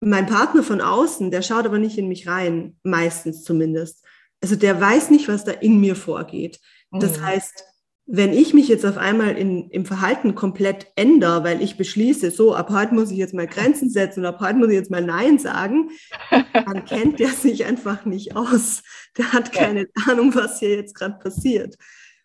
mein 0.00 0.26
Partner 0.26 0.62
von 0.62 0.80
außen, 0.80 1.30
der 1.30 1.42
schaut 1.42 1.66
aber 1.66 1.78
nicht 1.78 1.98
in 1.98 2.08
mich 2.08 2.28
rein, 2.28 2.76
meistens 2.82 3.42
zumindest. 3.42 4.04
Also 4.40 4.56
der 4.56 4.80
weiß 4.80 5.10
nicht, 5.10 5.28
was 5.28 5.44
da 5.44 5.52
in 5.52 5.80
mir 5.80 5.96
vorgeht. 5.96 6.60
Das 6.92 7.18
mhm. 7.18 7.24
heißt, 7.24 7.64
wenn 8.06 8.34
ich 8.34 8.52
mich 8.52 8.68
jetzt 8.68 8.84
auf 8.84 8.98
einmal 8.98 9.36
in, 9.36 9.70
im 9.70 9.86
Verhalten 9.86 10.34
komplett 10.34 10.88
ändere, 10.94 11.42
weil 11.42 11.62
ich 11.62 11.78
beschließe, 11.78 12.30
so 12.30 12.54
ab 12.54 12.68
heute 12.70 12.94
muss 12.94 13.10
ich 13.10 13.16
jetzt 13.16 13.32
mal 13.32 13.46
Grenzen 13.46 13.88
setzen 13.88 14.20
und 14.20 14.26
ab 14.26 14.40
heute 14.40 14.58
muss 14.58 14.68
ich 14.68 14.74
jetzt 14.74 14.90
mal 14.90 15.02
Nein 15.02 15.38
sagen, 15.38 15.90
dann 16.30 16.84
kennt 16.86 17.18
der 17.18 17.28
sich 17.28 17.64
einfach 17.64 18.04
nicht 18.04 18.36
aus. 18.36 18.82
Der 19.16 19.32
hat 19.32 19.52
keine 19.52 19.82
ja. 19.82 20.12
Ahnung, 20.12 20.34
was 20.34 20.58
hier 20.58 20.76
jetzt 20.76 20.94
gerade 20.94 21.18
passiert. 21.18 21.76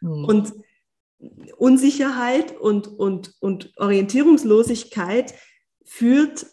Mhm. 0.01 0.25
Und 0.25 0.53
Unsicherheit 1.57 2.57
und, 2.57 2.87
und, 2.87 3.35
und 3.39 3.71
Orientierungslosigkeit 3.77 5.33
führt 5.85 6.45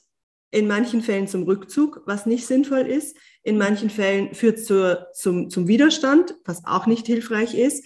in 0.53 0.69
manchen 0.69 1.03
Fällen 1.03 1.27
zum 1.27 1.43
Rückzug, 1.43 2.03
was 2.07 2.27
nicht 2.27 2.47
sinnvoll 2.47 2.87
ist. 2.87 3.17
In 3.43 3.59
manchen 3.59 3.91
Fällen 3.91 4.35
führt 4.35 4.59
es 4.59 4.67
zum, 5.21 5.51
zum 5.51 5.69
Widerstand, 5.69 6.37
was 6.45 6.65
auch 6.65 6.87
nicht 6.87 7.07
hilfreich 7.07 7.55
ist. 7.55 7.85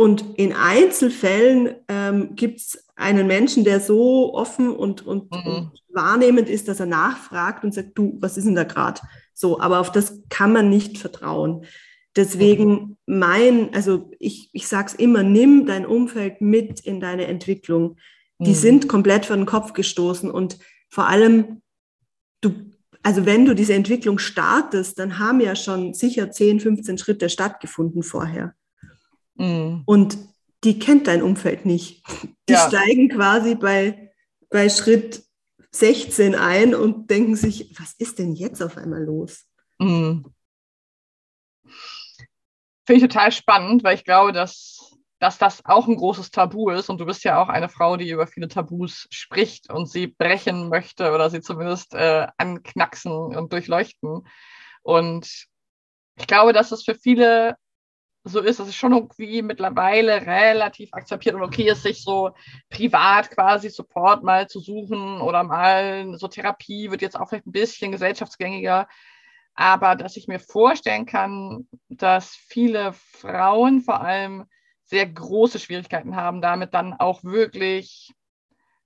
Und 0.00 0.38
in 0.38 0.52
Einzelfällen 0.52 1.74
ähm, 1.88 2.36
gibt 2.36 2.60
es 2.60 2.86
einen 2.94 3.26
Menschen, 3.26 3.64
der 3.64 3.80
so 3.80 4.32
offen 4.32 4.70
und, 4.70 5.04
und, 5.04 5.28
mhm. 5.32 5.44
und, 5.44 5.82
wahrnehmend 5.88 6.48
ist, 6.48 6.68
dass 6.68 6.78
er 6.78 6.86
nachfragt 6.86 7.64
und 7.64 7.74
sagt, 7.74 7.98
du, 7.98 8.16
was 8.20 8.36
ist 8.36 8.44
denn 8.44 8.54
da 8.54 8.62
gerade? 8.62 9.00
So, 9.34 9.60
aber 9.60 9.80
auf 9.80 9.90
das 9.90 10.22
kann 10.28 10.52
man 10.52 10.70
nicht 10.70 10.98
vertrauen. 10.98 11.64
Deswegen 12.14 12.70
mhm. 12.70 12.96
mein, 13.06 13.74
also 13.74 14.12
ich, 14.20 14.50
ich 14.52 14.68
sage 14.68 14.86
es 14.86 14.94
immer, 14.94 15.24
nimm 15.24 15.66
dein 15.66 15.84
Umfeld 15.84 16.40
mit 16.40 16.78
in 16.78 17.00
deine 17.00 17.26
Entwicklung. 17.26 17.96
Die 18.38 18.50
mhm. 18.50 18.54
sind 18.54 18.88
komplett 18.88 19.26
vor 19.26 19.34
den 19.34 19.46
Kopf 19.46 19.72
gestoßen 19.72 20.30
und 20.30 20.60
vor 20.88 21.08
allem, 21.08 21.60
du, 22.40 22.52
also 23.02 23.26
wenn 23.26 23.46
du 23.46 23.56
diese 23.56 23.74
Entwicklung 23.74 24.20
startest, 24.20 25.00
dann 25.00 25.18
haben 25.18 25.40
ja 25.40 25.56
schon 25.56 25.92
sicher 25.92 26.30
10, 26.30 26.60
15 26.60 26.98
Schritte 26.98 27.28
stattgefunden 27.28 28.04
vorher. 28.04 28.54
Mhm. 29.38 29.82
Und 29.86 30.18
die 30.64 30.78
kennt 30.78 31.06
dein 31.06 31.22
Umfeld 31.22 31.64
nicht. 31.64 32.02
Die 32.48 32.52
ja. 32.52 32.68
steigen 32.68 33.08
quasi 33.08 33.54
bei, 33.54 34.12
bei 34.50 34.68
Schritt 34.68 35.22
16 35.70 36.34
ein 36.34 36.74
und 36.74 37.10
denken 37.10 37.36
sich, 37.36 37.78
was 37.78 37.94
ist 37.98 38.18
denn 38.18 38.34
jetzt 38.34 38.62
auf 38.62 38.76
einmal 38.76 39.04
los? 39.04 39.44
Mhm. 39.78 40.34
Finde 42.86 43.04
ich 43.04 43.10
total 43.10 43.32
spannend, 43.32 43.84
weil 43.84 43.94
ich 43.94 44.04
glaube, 44.04 44.32
dass, 44.32 44.96
dass 45.20 45.38
das 45.38 45.64
auch 45.66 45.86
ein 45.86 45.96
großes 45.96 46.30
Tabu 46.30 46.70
ist. 46.70 46.88
Und 46.88 47.00
du 47.00 47.06
bist 47.06 47.22
ja 47.22 47.40
auch 47.40 47.48
eine 47.48 47.68
Frau, 47.68 47.96
die 47.96 48.10
über 48.10 48.26
viele 48.26 48.48
Tabus 48.48 49.06
spricht 49.10 49.70
und 49.70 49.88
sie 49.88 50.06
brechen 50.06 50.68
möchte 50.68 51.12
oder 51.12 51.28
sie 51.30 51.42
zumindest 51.42 51.94
äh, 51.94 52.26
anknacksen 52.38 53.12
und 53.12 53.52
durchleuchten. 53.52 54.26
Und 54.82 55.46
ich 56.16 56.26
glaube, 56.26 56.52
dass 56.52 56.72
es 56.72 56.82
für 56.82 56.94
viele 56.94 57.56
so 58.28 58.40
ist, 58.40 58.60
dass 58.60 58.68
es 58.68 58.74
schon 58.74 58.92
irgendwie 58.92 59.42
mittlerweile 59.42 60.26
relativ 60.26 60.92
akzeptiert 60.92 61.34
und 61.34 61.42
okay 61.42 61.70
ist, 61.70 61.82
sich 61.82 62.02
so 62.02 62.30
privat 62.70 63.30
quasi 63.30 63.70
Support 63.70 64.22
mal 64.22 64.48
zu 64.48 64.60
suchen 64.60 65.20
oder 65.20 65.42
mal 65.44 66.16
so 66.16 66.28
Therapie 66.28 66.90
wird 66.90 67.02
jetzt 67.02 67.18
auch 67.18 67.28
vielleicht 67.28 67.46
ein 67.46 67.52
bisschen 67.52 67.92
gesellschaftsgängiger. 67.92 68.88
Aber 69.54 69.96
dass 69.96 70.16
ich 70.16 70.28
mir 70.28 70.38
vorstellen 70.38 71.06
kann, 71.06 71.66
dass 71.88 72.34
viele 72.34 72.92
Frauen 72.92 73.80
vor 73.80 74.00
allem 74.00 74.46
sehr 74.84 75.06
große 75.06 75.58
Schwierigkeiten 75.58 76.16
haben, 76.16 76.40
damit 76.40 76.74
dann 76.74 76.94
auch 76.94 77.24
wirklich 77.24 78.14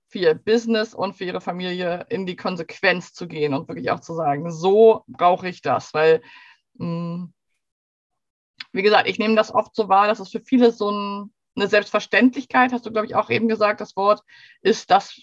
für 0.07 0.19
ihr 0.19 0.35
Business 0.35 0.93
und 0.93 1.13
für 1.13 1.23
ihre 1.25 1.41
Familie 1.41 2.05
in 2.09 2.25
die 2.25 2.35
Konsequenz 2.35 3.13
zu 3.13 3.27
gehen 3.27 3.53
und 3.53 3.67
wirklich 3.67 3.89
auch 3.89 3.99
zu 3.99 4.13
sagen, 4.13 4.51
so 4.51 5.03
brauche 5.07 5.47
ich 5.47 5.61
das, 5.61 5.93
weil 5.93 6.21
mh, 6.75 6.85
hm, 6.85 7.33
wie 8.73 8.81
gesagt, 8.81 9.07
ich 9.07 9.19
nehme 9.19 9.35
das 9.35 9.53
oft 9.53 9.75
so 9.75 9.87
wahr, 9.87 10.07
dass 10.07 10.19
es 10.19 10.29
für 10.29 10.41
viele 10.41 10.71
so 10.71 10.91
ein, 10.91 11.33
eine 11.55 11.67
Selbstverständlichkeit, 11.67 12.73
hast 12.73 12.85
du, 12.85 12.91
glaube 12.91 13.05
ich, 13.05 13.15
auch 13.15 13.29
eben 13.29 13.47
gesagt, 13.47 13.79
das 13.79 13.95
Wort, 13.95 14.21
ist, 14.61 14.91
dass 14.91 15.21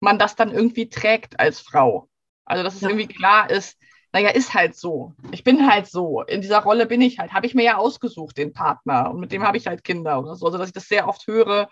man 0.00 0.18
das 0.18 0.36
dann 0.36 0.52
irgendwie 0.52 0.88
trägt 0.88 1.40
als 1.40 1.60
Frau. 1.60 2.08
Also, 2.44 2.62
dass 2.62 2.74
es 2.76 2.82
ja. 2.82 2.88
irgendwie 2.88 3.08
klar 3.08 3.50
ist, 3.50 3.78
naja, 4.12 4.28
ist 4.30 4.54
halt 4.54 4.76
so. 4.76 5.12
Ich 5.32 5.42
bin 5.42 5.68
halt 5.68 5.88
so. 5.88 6.22
In 6.22 6.40
dieser 6.40 6.62
Rolle 6.62 6.86
bin 6.86 7.00
ich 7.00 7.18
halt. 7.18 7.32
Habe 7.32 7.46
ich 7.46 7.54
mir 7.54 7.64
ja 7.64 7.76
ausgesucht, 7.78 8.38
den 8.38 8.52
Partner. 8.52 9.10
Und 9.10 9.18
mit 9.18 9.32
dem 9.32 9.42
habe 9.42 9.56
ich 9.56 9.66
halt 9.66 9.82
Kinder 9.82 10.20
oder 10.20 10.36
so. 10.36 10.46
Also, 10.46 10.58
dass 10.58 10.68
ich 10.68 10.74
das 10.74 10.86
sehr 10.86 11.08
oft 11.08 11.26
höre, 11.26 11.68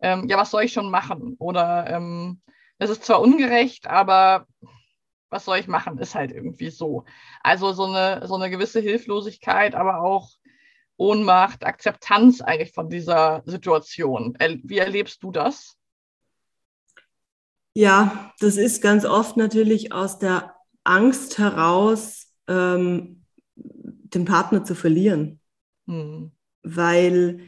ähm, 0.00 0.26
ja, 0.28 0.36
was 0.36 0.50
soll 0.50 0.64
ich 0.64 0.72
schon 0.72 0.90
machen? 0.90 1.36
Oder 1.38 1.88
ähm, 1.88 2.42
das 2.78 2.90
ist 2.90 3.04
zwar 3.04 3.20
ungerecht, 3.20 3.86
aber 3.86 4.46
was 5.30 5.44
soll 5.44 5.58
ich 5.58 5.68
machen? 5.68 5.98
Ist 5.98 6.14
halt 6.14 6.32
irgendwie 6.32 6.70
so. 6.70 7.04
Also 7.42 7.72
so 7.72 7.84
eine, 7.84 8.26
so 8.26 8.34
eine 8.34 8.50
gewisse 8.50 8.80
Hilflosigkeit, 8.80 9.74
aber 9.74 10.00
auch 10.00 10.30
Ohnmacht, 10.96 11.64
Akzeptanz 11.64 12.40
eigentlich 12.40 12.72
von 12.72 12.88
dieser 12.88 13.42
Situation. 13.44 14.36
Wie 14.62 14.78
erlebst 14.78 15.22
du 15.22 15.30
das? 15.30 15.76
Ja, 17.74 18.32
das 18.40 18.56
ist 18.56 18.80
ganz 18.80 19.04
oft 19.04 19.36
natürlich 19.36 19.92
aus 19.92 20.18
der 20.18 20.54
Angst 20.84 21.36
heraus, 21.36 22.32
ähm, 22.48 23.24
den 23.54 24.24
Partner 24.24 24.64
zu 24.64 24.74
verlieren. 24.74 25.40
Hm. 25.86 26.32
Weil 26.62 27.40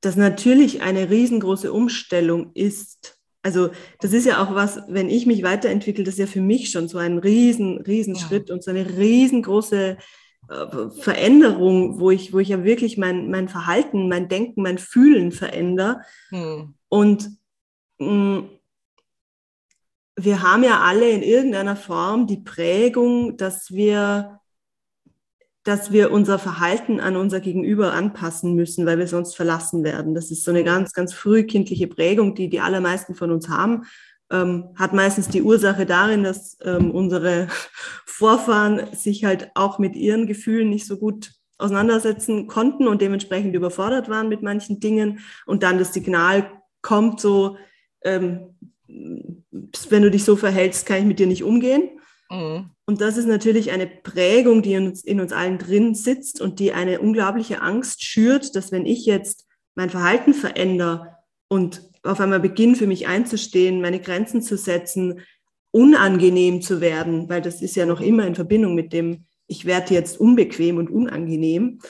das 0.00 0.16
natürlich 0.16 0.82
eine 0.82 1.08
riesengroße 1.08 1.72
Umstellung 1.72 2.50
ist. 2.54 3.20
Also 3.42 3.70
das 4.00 4.12
ist 4.12 4.26
ja 4.26 4.42
auch 4.42 4.54
was, 4.54 4.82
wenn 4.88 5.08
ich 5.08 5.26
mich 5.26 5.42
weiterentwickle, 5.44 6.04
das 6.04 6.14
ist 6.14 6.20
ja 6.20 6.26
für 6.26 6.40
mich 6.40 6.70
schon 6.70 6.88
so 6.88 6.98
ein 6.98 7.18
riesen, 7.18 7.78
riesen 7.78 8.16
ja. 8.16 8.20
Schritt 8.20 8.50
und 8.50 8.64
so 8.64 8.70
eine 8.70 8.96
riesengroße 8.96 9.98
Veränderung, 10.48 12.00
wo 12.00 12.10
ich, 12.10 12.32
wo 12.32 12.38
ich 12.38 12.48
ja 12.48 12.64
wirklich 12.64 12.98
mein, 12.98 13.30
mein 13.30 13.48
Verhalten, 13.48 14.08
mein 14.08 14.28
Denken, 14.28 14.62
mein 14.62 14.78
Fühlen 14.78 15.32
verändere. 15.32 16.02
Hm. 16.30 16.74
Und 16.88 17.30
mh, 17.98 18.10
mm, 18.10 18.48
wir 20.16 20.42
haben 20.42 20.62
ja 20.62 20.80
alle 20.80 21.10
in 21.10 21.22
irgendeiner 21.22 21.76
Form 21.76 22.26
die 22.26 22.36
Prägung, 22.38 23.36
dass 23.38 23.70
wir, 23.70 24.40
dass 25.64 25.90
wir 25.90 26.10
unser 26.10 26.38
Verhalten 26.38 27.00
an 27.00 27.16
unser 27.16 27.40
Gegenüber 27.40 27.94
anpassen 27.94 28.54
müssen, 28.54 28.84
weil 28.84 28.98
wir 28.98 29.06
sonst 29.06 29.34
verlassen 29.34 29.84
werden. 29.84 30.14
Das 30.14 30.30
ist 30.30 30.44
so 30.44 30.50
eine 30.50 30.64
ganz, 30.64 30.92
ganz 30.92 31.14
frühkindliche 31.14 31.88
Prägung, 31.88 32.34
die 32.34 32.50
die 32.50 32.60
allermeisten 32.60 33.14
von 33.14 33.30
uns 33.30 33.48
haben. 33.48 33.84
Ähm, 34.32 34.70
hat 34.76 34.94
meistens 34.94 35.28
die 35.28 35.42
Ursache 35.42 35.86
darin, 35.86 36.24
dass 36.24 36.56
ähm, 36.64 36.90
unsere 36.90 37.48
Vorfahren 38.06 38.94
sich 38.94 39.24
halt 39.24 39.50
auch 39.54 39.78
mit 39.78 39.94
ihren 39.94 40.26
Gefühlen 40.26 40.70
nicht 40.70 40.86
so 40.86 40.96
gut 40.96 41.32
auseinandersetzen 41.58 42.46
konnten 42.46 42.88
und 42.88 43.02
dementsprechend 43.02 43.54
überfordert 43.54 44.08
waren 44.08 44.28
mit 44.28 44.42
manchen 44.42 44.80
Dingen 44.80 45.20
und 45.46 45.62
dann 45.62 45.78
das 45.78 45.92
Signal 45.92 46.50
kommt 46.80 47.20
so, 47.20 47.56
ähm, 48.02 48.56
wenn 48.88 50.02
du 50.02 50.10
dich 50.10 50.24
so 50.24 50.36
verhältst, 50.36 50.86
kann 50.86 50.98
ich 50.98 51.04
mit 51.04 51.18
dir 51.18 51.26
nicht 51.26 51.44
umgehen. 51.44 51.90
Mhm. 52.30 52.70
Und 52.86 53.00
das 53.00 53.16
ist 53.16 53.26
natürlich 53.26 53.70
eine 53.70 53.86
Prägung, 53.86 54.62
die 54.62 54.74
in 54.74 54.88
uns, 54.88 55.04
in 55.04 55.20
uns 55.20 55.32
allen 55.32 55.58
drin 55.58 55.94
sitzt 55.94 56.40
und 56.40 56.58
die 56.58 56.72
eine 56.72 57.00
unglaubliche 57.00 57.62
Angst 57.62 58.02
schürt, 58.02 58.56
dass 58.56 58.72
wenn 58.72 58.86
ich 58.86 59.06
jetzt 59.06 59.46
mein 59.74 59.90
Verhalten 59.90 60.34
verändere 60.34 61.16
und 61.48 61.91
auf 62.02 62.20
einmal 62.20 62.40
beginne, 62.40 62.76
für 62.76 62.86
mich 62.86 63.06
einzustehen, 63.06 63.80
meine 63.80 64.00
Grenzen 64.00 64.42
zu 64.42 64.56
setzen, 64.56 65.20
unangenehm 65.70 66.60
zu 66.62 66.80
werden, 66.80 67.28
weil 67.28 67.40
das 67.40 67.62
ist 67.62 67.76
ja 67.76 67.86
noch 67.86 68.00
immer 68.00 68.26
in 68.26 68.34
Verbindung 68.34 68.74
mit 68.74 68.92
dem, 68.92 69.24
ich 69.46 69.64
werde 69.64 69.94
jetzt 69.94 70.20
unbequem 70.20 70.76
und 70.76 70.90
unangenehm, 70.90 71.80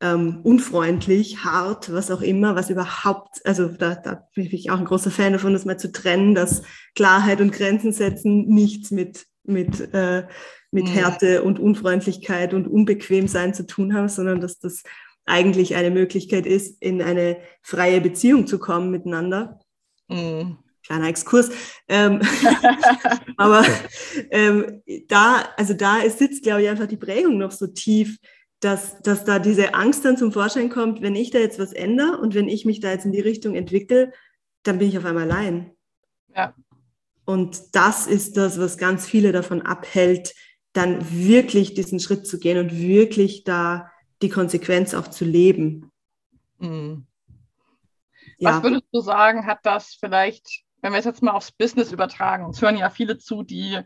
ähm, 0.00 0.40
unfreundlich, 0.42 1.44
hart, 1.44 1.92
was 1.92 2.10
auch 2.10 2.20
immer, 2.20 2.56
was 2.56 2.70
überhaupt, 2.70 3.40
also 3.44 3.68
da, 3.68 3.94
da 3.94 4.28
bin 4.34 4.46
ich 4.50 4.70
auch 4.70 4.78
ein 4.78 4.84
großer 4.84 5.10
Fan 5.10 5.32
davon, 5.32 5.52
das 5.52 5.64
mal 5.64 5.78
zu 5.78 5.92
trennen, 5.92 6.34
dass 6.34 6.62
Klarheit 6.94 7.40
und 7.40 7.52
Grenzen 7.52 7.92
setzen 7.92 8.48
nichts 8.48 8.90
mit, 8.90 9.26
mit, 9.44 9.80
äh, 9.94 10.26
mit 10.72 10.84
mhm. 10.84 10.88
Härte 10.88 11.42
und 11.42 11.60
Unfreundlichkeit 11.60 12.52
und 12.52 12.66
Unbequemsein 12.66 13.54
zu 13.54 13.66
tun 13.66 13.94
haben, 13.94 14.08
sondern 14.08 14.40
dass 14.40 14.58
das 14.58 14.82
eigentlich 15.24 15.74
eine 15.74 15.90
Möglichkeit 15.90 16.46
ist, 16.46 16.82
in 16.82 17.02
eine 17.02 17.38
freie 17.62 18.00
Beziehung 18.00 18.46
zu 18.46 18.58
kommen 18.58 18.90
miteinander. 18.90 19.60
Mhm. 20.08 20.58
Kleiner 20.84 21.08
Exkurs. 21.08 21.50
Ähm, 21.88 22.20
aber 23.36 23.64
ähm, 24.30 24.82
da, 25.08 25.48
also 25.56 25.74
da 25.74 26.00
sitzt, 26.08 26.42
glaube 26.42 26.62
ich, 26.62 26.68
einfach 26.68 26.86
die 26.86 26.96
Prägung 26.96 27.38
noch 27.38 27.52
so 27.52 27.68
tief, 27.68 28.18
dass, 28.58 29.00
dass 29.02 29.24
da 29.24 29.38
diese 29.38 29.74
Angst 29.74 30.04
dann 30.04 30.16
zum 30.16 30.32
Vorschein 30.32 30.70
kommt, 30.70 31.02
wenn 31.02 31.14
ich 31.14 31.30
da 31.30 31.38
jetzt 31.38 31.58
was 31.58 31.72
ändere 31.72 32.18
und 32.18 32.34
wenn 32.34 32.48
ich 32.48 32.64
mich 32.64 32.80
da 32.80 32.90
jetzt 32.90 33.04
in 33.04 33.12
die 33.12 33.20
Richtung 33.20 33.54
entwickle, 33.54 34.12
dann 34.64 34.78
bin 34.78 34.88
ich 34.88 34.98
auf 34.98 35.04
einmal 35.04 35.30
allein. 35.30 35.72
Ja. 36.34 36.54
Und 37.24 37.74
das 37.74 38.06
ist 38.06 38.36
das, 38.36 38.58
was 38.58 38.78
ganz 38.78 39.06
viele 39.06 39.32
davon 39.32 39.62
abhält, 39.62 40.34
dann 40.72 40.98
wirklich 41.10 41.74
diesen 41.74 42.00
Schritt 42.00 42.26
zu 42.26 42.38
gehen 42.38 42.58
und 42.58 42.76
wirklich 42.76 43.44
da 43.44 43.91
die 44.22 44.28
Konsequenz 44.28 44.94
auch 44.94 45.08
zu 45.08 45.24
leben. 45.24 45.90
Mhm. 46.58 47.06
Ja. 48.38 48.56
Was 48.56 48.62
würdest 48.62 48.84
du 48.92 49.00
sagen, 49.00 49.46
hat 49.46 49.60
das 49.64 49.94
vielleicht, 49.98 50.62
wenn 50.80 50.92
wir 50.92 50.98
es 50.98 51.04
jetzt 51.04 51.22
mal 51.22 51.32
aufs 51.32 51.52
Business 51.52 51.92
übertragen, 51.92 52.44
uns 52.44 52.62
hören 52.62 52.76
ja 52.76 52.90
viele 52.90 53.18
zu, 53.18 53.42
die 53.42 53.78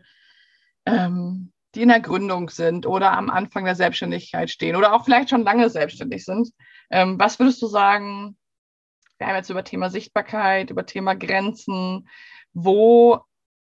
ähm, 0.85 1.51
die 1.75 1.83
in 1.83 1.89
der 1.89 1.99
Gründung 1.99 2.49
sind 2.49 2.85
oder 2.85 3.11
am 3.11 3.29
Anfang 3.29 3.65
der 3.65 3.75
Selbstständigkeit 3.75 4.49
stehen 4.49 4.75
oder 4.75 4.93
auch 4.93 5.05
vielleicht 5.05 5.29
schon 5.29 5.43
lange 5.43 5.69
selbstständig 5.69 6.25
sind. 6.25 6.49
Ähm, 6.89 7.19
was 7.19 7.39
würdest 7.39 7.61
du 7.61 7.67
sagen? 7.67 8.37
Wir 9.17 9.27
haben 9.27 9.35
jetzt 9.35 9.49
über 9.49 9.63
Thema 9.63 9.89
Sichtbarkeit, 9.89 10.69
über 10.69 10.85
Thema 10.85 11.15
Grenzen. 11.15 12.07
Wo 12.53 13.19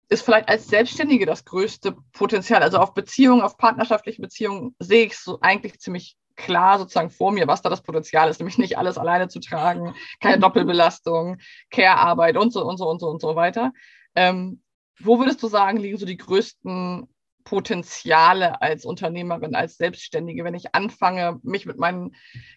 ist 0.08 0.22
vielleicht 0.22 0.48
als 0.48 0.66
Selbstständige 0.66 1.26
das 1.26 1.44
größte 1.44 1.96
Potenzial? 2.12 2.62
Also 2.62 2.78
auf 2.78 2.94
Beziehungen, 2.94 3.42
auf 3.42 3.56
partnerschaftliche 3.56 4.20
Beziehungen 4.20 4.74
sehe 4.78 5.06
ich 5.06 5.16
so 5.16 5.40
eigentlich 5.40 5.78
ziemlich 5.78 6.16
klar 6.36 6.78
sozusagen 6.78 7.10
vor 7.10 7.32
mir, 7.32 7.46
was 7.46 7.62
da 7.62 7.68
das 7.68 7.82
Potenzial 7.82 8.28
ist, 8.28 8.40
nämlich 8.40 8.58
nicht 8.58 8.78
alles 8.78 8.98
alleine 8.98 9.28
zu 9.28 9.40
tragen, 9.40 9.94
keine 10.20 10.38
Doppelbelastung, 10.38 11.38
Care-Arbeit 11.70 12.36
und 12.36 12.52
so 12.52 12.64
und 12.64 12.76
so 12.76 12.88
und 12.88 13.00
so 13.00 13.08
und 13.08 13.20
so 13.20 13.36
weiter. 13.36 13.72
Ähm, 14.14 14.62
wo 15.00 15.18
würdest 15.18 15.42
du 15.42 15.48
sagen, 15.48 15.78
liegen 15.78 15.98
so 15.98 16.06
die 16.06 16.16
größten 16.16 17.08
Potenziale 17.44 18.60
als 18.62 18.84
Unternehmerin, 18.84 19.54
als 19.54 19.76
Selbstständige, 19.76 20.44
wenn 20.44 20.54
ich 20.54 20.74
anfange, 20.74 21.40
mich 21.42 21.66
mit 21.66 21.78
meinen 21.78 22.14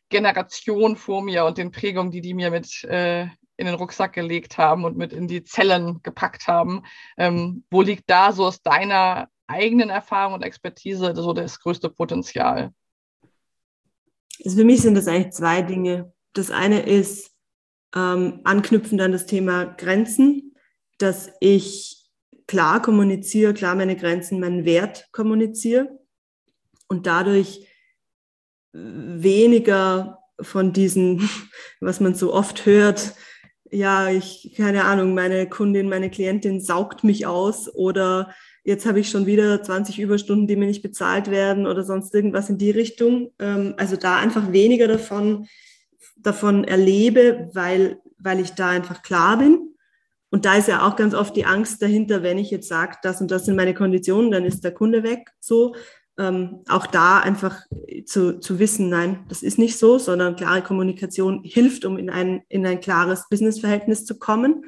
Generationen 0.09 0.95
vor 0.95 1.21
mir 1.23 1.45
und 1.45 1.57
den 1.57 1.71
Prägungen, 1.71 2.11
die 2.11 2.21
die 2.21 2.33
mir 2.33 2.51
mit 2.51 2.83
äh, 2.83 3.27
in 3.57 3.65
den 3.65 3.75
Rucksack 3.75 4.13
gelegt 4.13 4.57
haben 4.57 4.83
und 4.83 4.97
mit 4.97 5.13
in 5.13 5.27
die 5.27 5.43
Zellen 5.43 6.01
gepackt 6.03 6.47
haben, 6.47 6.83
ähm, 7.17 7.63
wo 7.71 7.81
liegt 7.81 8.09
da 8.09 8.31
so 8.31 8.45
aus 8.45 8.61
deiner 8.61 9.29
eigenen 9.47 9.89
Erfahrung 9.89 10.33
und 10.33 10.43
Expertise 10.43 11.15
so 11.15 11.33
das 11.33 11.59
größte 11.59 11.89
Potenzial? 11.89 12.71
Also 14.43 14.57
für 14.57 14.65
mich 14.65 14.81
sind 14.81 14.95
das 14.95 15.07
eigentlich 15.07 15.33
zwei 15.33 15.61
Dinge. 15.61 16.13
Das 16.33 16.51
eine 16.51 16.81
ist 16.81 17.31
ähm, 17.95 18.41
anknüpfend 18.43 19.01
an 19.01 19.11
das 19.11 19.25
Thema 19.25 19.65
Grenzen, 19.65 20.55
dass 20.97 21.31
ich 21.39 22.09
klar 22.47 22.81
kommuniziere, 22.81 23.53
klar 23.53 23.75
meine 23.75 23.95
Grenzen, 23.95 24.39
meinen 24.39 24.65
Wert 24.65 25.07
kommuniziere 25.11 25.99
und 26.87 27.07
dadurch 27.07 27.67
weniger 28.73 30.19
von 30.39 30.73
diesen, 30.73 31.29
was 31.79 31.99
man 31.99 32.15
so 32.15 32.33
oft 32.33 32.65
hört, 32.65 33.15
ja, 33.71 34.09
ich, 34.09 34.53
keine 34.55 34.85
Ahnung, 34.85 35.13
meine 35.13 35.49
Kundin, 35.49 35.89
meine 35.89 36.09
Klientin 36.09 36.61
saugt 36.61 37.03
mich 37.03 37.25
aus 37.25 37.73
oder 37.73 38.33
jetzt 38.65 38.85
habe 38.85 38.99
ich 38.99 39.09
schon 39.09 39.25
wieder 39.25 39.63
20 39.63 39.99
Überstunden, 39.99 40.47
die 40.47 40.57
mir 40.57 40.67
nicht 40.67 40.81
bezahlt 40.81 41.31
werden 41.31 41.65
oder 41.65 41.83
sonst 41.83 42.13
irgendwas 42.13 42.49
in 42.49 42.57
die 42.57 42.71
Richtung. 42.71 43.31
Ähm, 43.39 43.75
also 43.77 43.95
da 43.95 44.17
einfach 44.17 44.51
weniger 44.51 44.89
davon, 44.89 45.47
davon 46.17 46.65
erlebe, 46.65 47.49
weil, 47.53 47.99
weil 48.17 48.41
ich 48.41 48.51
da 48.51 48.69
einfach 48.69 49.01
klar 49.01 49.37
bin 49.37 49.75
und 50.35 50.43
da 50.43 50.55
ist 50.55 50.67
ja 50.67 50.85
auch 50.85 50.97
ganz 50.97 51.13
oft 51.13 51.33
die 51.37 51.45
Angst 51.45 51.81
dahinter, 51.81 52.21
wenn 52.21 52.37
ich 52.37 52.51
jetzt 52.51 52.67
sage, 52.67 52.97
das 53.03 53.21
und 53.21 53.31
das 53.31 53.45
sind 53.45 53.55
meine 53.55 53.73
Konditionen, 53.73 54.31
dann 54.31 54.43
ist 54.43 54.65
der 54.65 54.73
Kunde 54.73 55.01
weg. 55.01 55.31
So, 55.39 55.75
ähm, 56.17 56.61
auch 56.67 56.87
da 56.87 57.19
einfach 57.19 57.61
zu, 58.05 58.41
zu 58.41 58.59
wissen, 58.59 58.89
nein, 58.89 59.23
das 59.29 59.43
ist 59.43 59.57
nicht 59.57 59.77
so, 59.77 59.97
sondern 59.97 60.35
klare 60.35 60.61
Kommunikation 60.61 61.41
hilft, 61.45 61.85
um 61.85 61.97
in 61.97 62.09
ein, 62.09 62.41
in 62.49 62.65
ein 62.65 62.81
klares 62.81 63.29
Businessverhältnis 63.29 64.03
zu 64.03 64.19
kommen. 64.19 64.65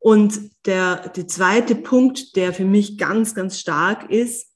Und 0.00 0.50
der, 0.66 1.10
der 1.10 1.28
zweite 1.28 1.76
Punkt, 1.76 2.34
der 2.34 2.52
für 2.52 2.64
mich 2.64 2.98
ganz, 2.98 3.34
ganz 3.34 3.60
stark 3.60 4.10
ist, 4.10 4.48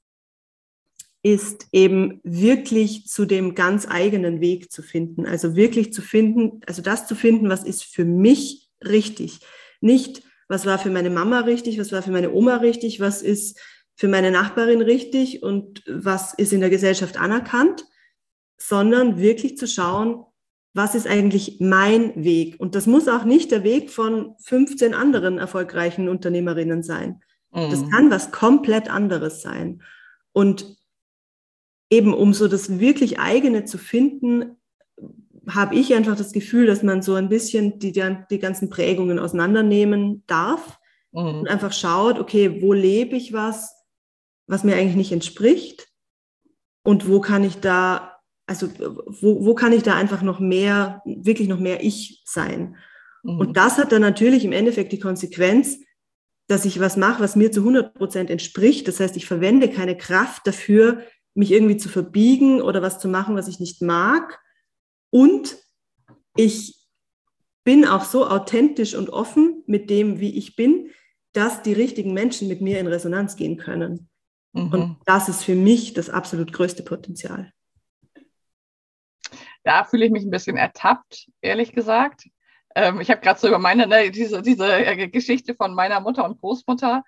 ist 1.23 1.69
eben 1.73 2.21
wirklich 2.23 3.07
zu 3.07 3.25
dem 3.25 3.55
ganz 3.55 3.87
eigenen 3.89 4.41
Weg 4.41 4.73
zu 4.73 4.83
finden. 4.83 5.27
Also 5.27 5.55
wirklich 5.55 5.93
zu 5.93 6.03
finden, 6.03 6.61
also 6.67 6.83
das 6.83 7.07
zu 7.07 7.15
finden, 7.15 7.49
was 7.49 7.63
ist 7.63 7.85
für 7.85 8.05
mich 8.05 8.69
richtig. 8.83 9.41
Nicht, 9.81 10.23
was 10.49 10.67
war 10.67 10.79
für 10.79 10.91
meine 10.91 11.11
Mama 11.11 11.41
richtig, 11.41 11.79
was 11.79 11.93
war 11.93 12.03
für 12.03 12.11
meine 12.11 12.33
Oma 12.33 12.57
richtig, 12.57 13.01
was 13.01 13.23
ist 13.23 13.59
für 13.97 14.09
meine 14.09 14.31
Nachbarin 14.31 14.83
richtig 14.83 15.43
und 15.43 15.83
was 15.87 16.35
ist 16.35 16.53
in 16.53 16.61
der 16.61 16.71
Gesellschaft 16.71 17.19
anerkannt, 17.19 17.85
sondern 18.59 19.19
wirklich 19.19 19.57
zu 19.57 19.67
schauen, 19.67 20.25
was 20.75 20.97
ist 20.97 21.07
eigentlich 21.07 21.59
mein 21.61 22.25
Weg? 22.25 22.59
Und 22.59 22.75
das 22.75 22.87
muss 22.87 23.09
auch 23.09 23.25
nicht 23.25 23.53
der 23.53 23.63
Weg 23.63 23.91
von 23.91 24.35
15 24.41 24.93
anderen 24.93 25.39
erfolgreichen 25.39 26.09
Unternehmerinnen 26.09 26.83
sein. 26.83 27.23
Mhm. 27.53 27.71
Das 27.71 27.89
kann 27.91 28.11
was 28.11 28.33
komplett 28.33 28.91
anderes 28.91 29.41
sein. 29.41 29.83
Und 30.33 30.77
eben 31.91 32.13
um 32.13 32.35
so 32.35 32.49
das 32.49 32.81
wirklich 32.81 33.21
eigene 33.21 33.65
zu 33.65 33.79
finden, 33.79 34.57
habe 35.49 35.77
ich 35.77 35.95
einfach 35.95 36.17
das 36.17 36.33
Gefühl, 36.33 36.67
dass 36.67 36.83
man 36.83 37.03
so 37.03 37.15
ein 37.15 37.29
bisschen 37.29 37.79
die, 37.79 37.93
die 37.93 38.39
ganzen 38.39 38.69
Prägungen 38.69 39.19
auseinandernehmen 39.19 40.25
darf 40.27 40.79
mhm. 41.13 41.41
und 41.41 41.49
einfach 41.49 41.73
schaut, 41.73 42.19
okay, 42.19 42.61
wo 42.63 42.73
lebe 42.73 43.15
ich 43.15 43.33
was, 43.33 43.75
was 44.47 44.65
mir 44.65 44.75
eigentlich 44.75 44.97
nicht 44.97 45.13
entspricht 45.13 45.89
und 46.83 47.09
wo 47.09 47.21
kann 47.21 47.45
ich 47.45 47.61
da 47.61 48.13
also 48.47 48.69
wo, 48.79 49.45
wo 49.45 49.55
kann 49.55 49.73
ich 49.73 49.83
da 49.83 49.95
einfach 49.95 50.23
noch 50.23 50.41
mehr, 50.41 51.03
wirklich 51.05 51.49
noch 51.49 51.61
mehr 51.61 51.83
ich 51.83 52.23
sein? 52.27 52.77
Mhm. 53.23 53.41
Und 53.41 53.57
das 53.57 53.79
hat 53.79 53.93
dann 53.93 54.03
natürlich 54.03 54.45
im 54.45 54.53
Endeffekt 54.53 54.93
die 54.93 55.01
Konsequenz, 55.01 55.79
dass 56.47 56.67
ich 56.67 56.79
was 56.79 56.97
mache, 56.97 57.23
was 57.23 57.37
mir 57.37 57.51
zu 57.53 57.61
100 57.61 57.95
Prozent 57.95 58.31
entspricht. 58.31 58.87
Das 58.87 59.01
heißt, 59.01 59.17
ich 59.17 59.27
verwende 59.27 59.71
keine 59.71 59.97
Kraft 59.97 60.47
dafür, 60.47 61.03
mich 61.35 61.51
irgendwie 61.51 61.79
zu 61.79 61.89
verbiegen 61.89 62.61
oder 62.61 62.83
was 62.83 62.99
zu 63.01 63.09
machen, 63.09 63.35
was 63.35 63.49
ich 63.49 63.61
nicht 63.61 63.81
mag. 63.81 64.39
Und 65.11 65.57
ich 66.37 66.77
bin 67.65 67.87
auch 67.87 68.05
so 68.05 68.27
authentisch 68.27 68.95
und 68.95 69.09
offen 69.09 69.63
mit 69.67 69.89
dem, 69.89 70.21
wie 70.21 70.37
ich 70.37 70.55
bin, 70.55 70.91
dass 71.33 71.63
die 71.63 71.73
richtigen 71.73 72.13
Menschen 72.13 72.47
mit 72.47 72.61
mir 72.61 72.79
in 72.79 72.87
Resonanz 72.87 73.37
gehen 73.37 73.57
können. 73.57 74.11
Mhm. 74.53 74.69
Und 74.69 74.97
das 75.07 75.31
ist 75.31 75.45
für 75.45 75.55
mich 75.55 75.95
das 75.95 76.11
absolut 76.11 76.53
größte 76.53 76.83
Potenzial 76.83 77.54
da 79.64 79.85
fühle 79.85 80.07
ich 80.07 80.12
mich 80.12 80.24
ein 80.24 80.31
bisschen 80.31 80.57
ertappt, 80.57 81.29
ehrlich 81.40 81.72
gesagt. 81.72 82.29
Ähm, 82.74 83.00
ich 83.00 83.11
habe 83.11 83.20
gerade 83.20 83.40
so 83.40 83.48
über 83.48 83.59
meine, 83.59 83.87
ne, 83.87 84.11
diese, 84.11 84.42
diese 84.42 84.66
äh, 84.66 85.09
Geschichte 85.09 85.55
von 85.55 85.74
meiner 85.74 86.00
Mutter 86.00 86.24
und 86.24 86.40
Großmutter, 86.40 87.03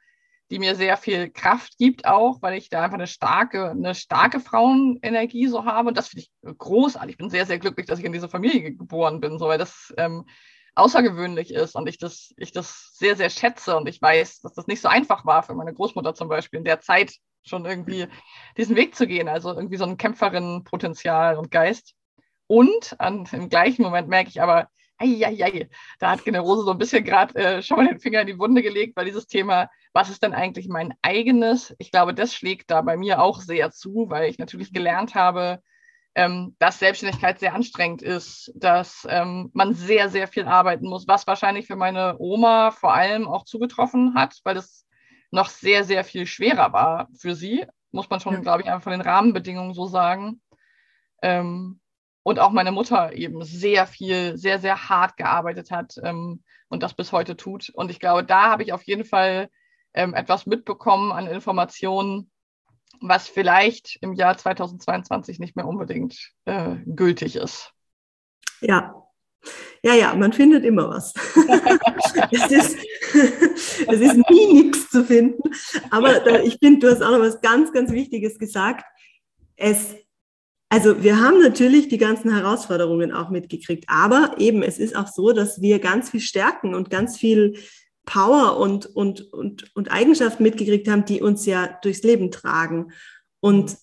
die 0.51 0.59
mir 0.59 0.75
sehr 0.75 0.97
viel 0.97 1.31
Kraft 1.31 1.77
gibt 1.77 2.07
auch, 2.07 2.41
weil 2.41 2.57
ich 2.57 2.69
da 2.69 2.83
einfach 2.83 2.95
eine 2.95 3.09
starke, 3.09 3.71
eine 3.71 3.95
starke 3.95 4.41
Frauenenergie 4.41 5.49
so 5.49 5.65
habe. 5.65 5.89
Und 5.89 5.99
das 5.99 6.09
finde 6.09 6.23
ich 6.23 6.59
großartig. 6.59 7.13
Ich 7.13 7.19
bin 7.19 7.31
sehr, 7.31 7.47
sehr 7.47 7.59
glücklich, 7.59 7.87
dass 7.87 7.99
ich 7.99 8.05
in 8.05 8.13
diese 8.13 8.29
Familie 8.29 8.73
geboren 8.75 9.21
bin, 9.21 9.39
so, 9.39 9.49
weil 9.49 9.59
das 9.59 9.93
ähm, 9.97 10.25
außergewöhnlich 10.77 11.53
ist 11.53 11.75
und 11.75 11.89
ich 11.89 11.99
das, 11.99 12.33
ich 12.37 12.53
das 12.53 12.93
sehr, 12.95 13.17
sehr 13.17 13.31
schätze. 13.31 13.77
Und 13.77 13.89
ich 13.89 14.01
weiß, 14.01 14.41
dass 14.43 14.55
das 14.55 14.69
nicht 14.69 14.81
so 14.81 14.89
einfach 14.89 15.27
war 15.27 15.43
für 15.43 15.55
meine 15.55 15.75
Großmutter 15.75 16.15
zum 16.15 16.29
Beispiel 16.29 16.59
in 16.59 16.65
der 16.65 16.81
Zeit 16.81 17.17
schon 17.43 17.65
irgendwie 17.65 18.07
diesen 18.57 18.77
Weg 18.77 18.95
zu 18.95 19.07
gehen. 19.07 19.29
Also 19.29 19.53
irgendwie 19.53 19.77
so 19.77 19.85
ein 19.85 19.97
Kämpferin-Potenzial 19.97 21.39
und 21.39 21.51
Geist. 21.51 21.96
Und 22.47 22.99
an, 23.01 23.29
im 23.33 23.49
gleichen 23.49 23.83
Moment 23.83 24.09
merke 24.09 24.31
ich 24.31 24.41
aber, 24.41 24.69
ei, 24.99 25.69
da 25.99 26.11
hat 26.11 26.25
Generose 26.25 26.65
so 26.65 26.71
ein 26.71 26.79
bisschen 26.79 27.05
gerade 27.05 27.35
äh, 27.35 27.63
schon 27.63 27.79
mal 27.79 27.87
den 27.87 27.99
Finger 27.99 28.23
in 28.23 28.27
die 28.27 28.39
Wunde 28.39 28.63
gelegt, 28.63 28.97
weil 28.97 29.05
dieses 29.05 29.27
Thema, 29.27 29.69
was 29.93 30.11
ist 30.11 30.23
denn 30.23 30.33
eigentlich 30.33 30.69
mein 30.69 30.95
eigenes? 31.03 31.75
Ich 31.79 31.91
glaube, 31.91 32.15
das 32.15 32.35
schlägt 32.35 32.71
da 32.71 32.81
bei 32.83 32.97
mir 32.97 33.21
auch 33.21 33.41
sehr 33.41 33.71
zu, 33.71 34.07
weil 34.09 34.31
ich 34.31 34.39
natürlich 34.39 34.73
gelernt 34.73 35.15
habe, 35.15 35.61
ähm, 36.15 36.57
dass 36.59 36.79
Selbstständigkeit 36.79 37.39
sehr 37.39 37.55
anstrengend 37.55 38.01
ist, 38.01 38.51
dass 38.55 39.07
ähm, 39.11 39.51
man 39.53 39.75
sehr, 39.75 40.09
sehr 40.09 40.29
viel 40.29 40.47
arbeiten 40.47 40.89
muss, 40.89 41.07
was 41.07 41.27
wahrscheinlich 41.27 41.67
für 41.67 41.77
meine 41.77 42.17
Oma 42.19 42.71
vor 42.71 42.95
allem 42.95 43.29
auch 43.29 43.45
zugetroffen 43.45 44.15
hat, 44.15 44.39
weil 44.45 44.57
es 44.57 44.87
noch 45.31 45.51
sehr, 45.51 45.85
sehr 45.85 46.05
viel 46.05 46.27
schwerer 46.27 46.73
war 46.73 47.09
für 47.19 47.35
sie, 47.35 47.67
muss 47.91 48.09
man 48.09 48.21
schon, 48.21 48.35
ja. 48.35 48.41
glaube 48.41 48.63
ich, 48.63 48.69
einfach 48.69 48.85
von 48.85 48.93
den 48.93 49.03
Rahmenbedingungen 49.03 49.75
so 49.75 49.87
sagen. 49.87 50.41
Ähm, 51.21 51.81
und 52.27 52.41
auch 52.41 52.51
meine 52.51 52.73
Mutter 52.73 53.13
eben 53.13 53.45
sehr 53.45 53.87
viel, 53.87 54.37
sehr, 54.37 54.59
sehr 54.59 54.89
hart 54.89 55.17
gearbeitet 55.17 55.71
hat 55.71 55.95
ähm, 56.03 56.43
und 56.69 56.83
das 56.83 56.93
bis 56.93 57.13
heute 57.13 57.37
tut. 57.37 57.71
Und 57.73 57.89
ich 57.89 58.01
glaube, 58.01 58.25
da 58.25 58.51
habe 58.51 58.65
ich 58.65 58.73
auf 58.73 58.83
jeden 58.83 59.05
Fall 59.05 59.49
ähm, 59.95 60.13
etwas 60.13 60.45
mitbekommen 60.45 61.13
an 61.13 61.29
Informationen, 61.29 62.33
was 63.01 63.29
vielleicht 63.29 63.99
im 64.01 64.13
Jahr 64.13 64.37
2022 64.37 65.39
nicht 65.39 65.55
mehr 65.55 65.69
unbedingt 65.69 66.33
äh, 66.47 66.75
gültig 66.85 67.37
ist. 67.37 67.71
Ja. 68.61 69.05
Ja, 69.85 69.95
ja, 69.95 70.13
man 70.17 70.33
findet 70.33 70.65
immer 70.65 70.89
was. 70.89 71.15
es, 72.33 72.51
ist, 72.51 72.77
es 73.87 74.01
ist 74.01 74.31
nie 74.31 74.65
nichts 74.65 74.91
zu 74.91 75.05
finden. 75.05 75.49
Aber 75.93 76.19
da, 76.19 76.41
ich 76.41 76.59
finde, 76.59 76.81
du 76.81 76.93
hast 76.93 77.03
auch 77.03 77.13
noch 77.13 77.21
was 77.21 77.41
ganz, 77.41 77.73
ganz 77.73 77.93
Wichtiges 77.93 78.37
gesagt. 78.37 78.85
Es 79.55 79.95
also 80.69 81.03
wir 81.03 81.21
haben 81.21 81.41
natürlich 81.41 81.89
die 81.89 81.99
ganzen 81.99 82.35
Herausforderungen 82.35 83.13
auch 83.13 83.31
mitgekriegt, 83.31 83.85
aber 83.89 84.35
eben 84.39 84.63
es 84.63 84.79
ist 84.79 84.97
auch 84.97 85.07
so, 85.07 85.33
dass 85.33 85.61
wir 85.61 85.79
ganz 85.79 86.11
viel 86.11 86.21
Stärken 86.21 86.75
und 86.75 86.91
ganz 86.91 87.17
viel 87.17 87.59
Power 88.05 88.59
und, 88.59 88.87
und, 88.87 89.33
und, 89.33 89.75
und 89.77 89.91
Eigenschaften 89.91 90.43
mitgekriegt 90.43 90.89
haben, 90.89 91.05
die 91.05 91.21
uns 91.21 91.47
ja 91.47 91.79
durchs 91.83 92.03
Leben 92.03 92.31
tragen. 92.31 92.93
Und 93.41 93.77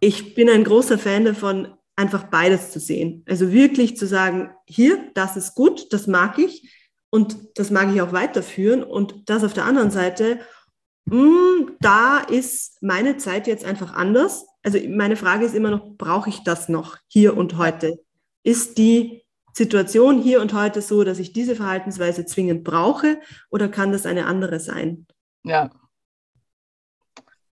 ich 0.00 0.34
bin 0.34 0.48
ein 0.48 0.64
großer 0.64 0.98
Fan 0.98 1.24
davon, 1.24 1.74
einfach 1.96 2.24
beides 2.24 2.70
zu 2.70 2.80
sehen. 2.80 3.24
Also 3.28 3.52
wirklich 3.52 3.96
zu 3.96 4.06
sagen, 4.06 4.50
hier, 4.66 5.10
das 5.14 5.36
ist 5.36 5.54
gut, 5.54 5.92
das 5.92 6.06
mag 6.06 6.38
ich 6.38 6.70
und 7.10 7.36
das 7.58 7.70
mag 7.70 7.94
ich 7.94 8.02
auch 8.02 8.12
weiterführen. 8.12 8.82
Und 8.82 9.28
das 9.28 9.44
auf 9.44 9.54
der 9.54 9.64
anderen 9.64 9.90
Seite, 9.90 10.40
mh, 11.06 11.16
hm, 11.16 11.76
da 11.80 12.18
ist 12.18 12.82
meine 12.82 13.16
Zeit 13.16 13.46
jetzt 13.46 13.64
einfach 13.64 13.94
anders 13.94 14.46
also 14.64 14.78
meine 14.88 15.16
Frage 15.16 15.44
ist 15.44 15.54
immer 15.54 15.70
noch, 15.70 15.96
brauche 15.96 16.30
ich 16.30 16.42
das 16.42 16.68
noch 16.68 16.96
hier 17.06 17.36
und 17.36 17.58
heute? 17.58 18.00
Ist 18.42 18.78
die 18.78 19.22
Situation 19.52 20.20
hier 20.20 20.40
und 20.40 20.52
heute 20.52 20.82
so, 20.82 21.04
dass 21.04 21.18
ich 21.18 21.32
diese 21.32 21.54
Verhaltensweise 21.54 22.26
zwingend 22.26 22.64
brauche 22.64 23.20
oder 23.50 23.68
kann 23.68 23.92
das 23.92 24.06
eine 24.06 24.26
andere 24.26 24.58
sein? 24.58 25.06
Ja, 25.44 25.70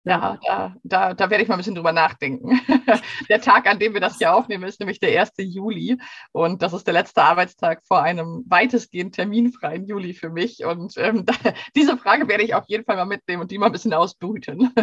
ja, 0.06 0.40
da, 0.46 0.76
da, 0.84 1.14
da 1.14 1.30
werde 1.30 1.44
ich 1.44 1.50
mal 1.50 1.56
ein 1.56 1.60
bisschen 1.60 1.76
drüber 1.76 1.92
nachdenken. 1.92 2.60
der 3.30 3.42
Tag, 3.42 3.68
an 3.68 3.80
dem 3.80 3.94
wir 3.94 4.02
das 4.02 4.18
hier 4.18 4.34
aufnehmen, 4.34 4.64
ist 4.64 4.80
nämlich 4.80 5.00
der 5.00 5.20
1. 5.20 5.32
Juli. 5.38 5.98
Und 6.32 6.62
das 6.62 6.74
ist 6.74 6.88
der 6.88 6.94
letzte 6.94 7.22
Arbeitstag 7.22 7.82
vor 7.86 8.02
einem 8.02 8.46
weitestgehend 8.48 9.16
terminfreien 9.16 9.86
Juli 9.86 10.14
für 10.14 10.30
mich. 10.30 10.64
Und 10.64 10.94
ähm, 10.98 11.26
da, 11.28 11.34
diese 11.76 11.98
Frage 11.98 12.28
werde 12.28 12.44
ich 12.44 12.56
auf 12.56 12.64
jeden 12.68 12.86
Fall 12.86 12.96
mal 12.96 13.06
mitnehmen 13.06 13.42
und 13.42 13.52
die 13.52 13.58
mal 13.58 13.68
ein 13.68 13.72
bisschen 13.72 13.94
ausbrüten. 13.94 14.74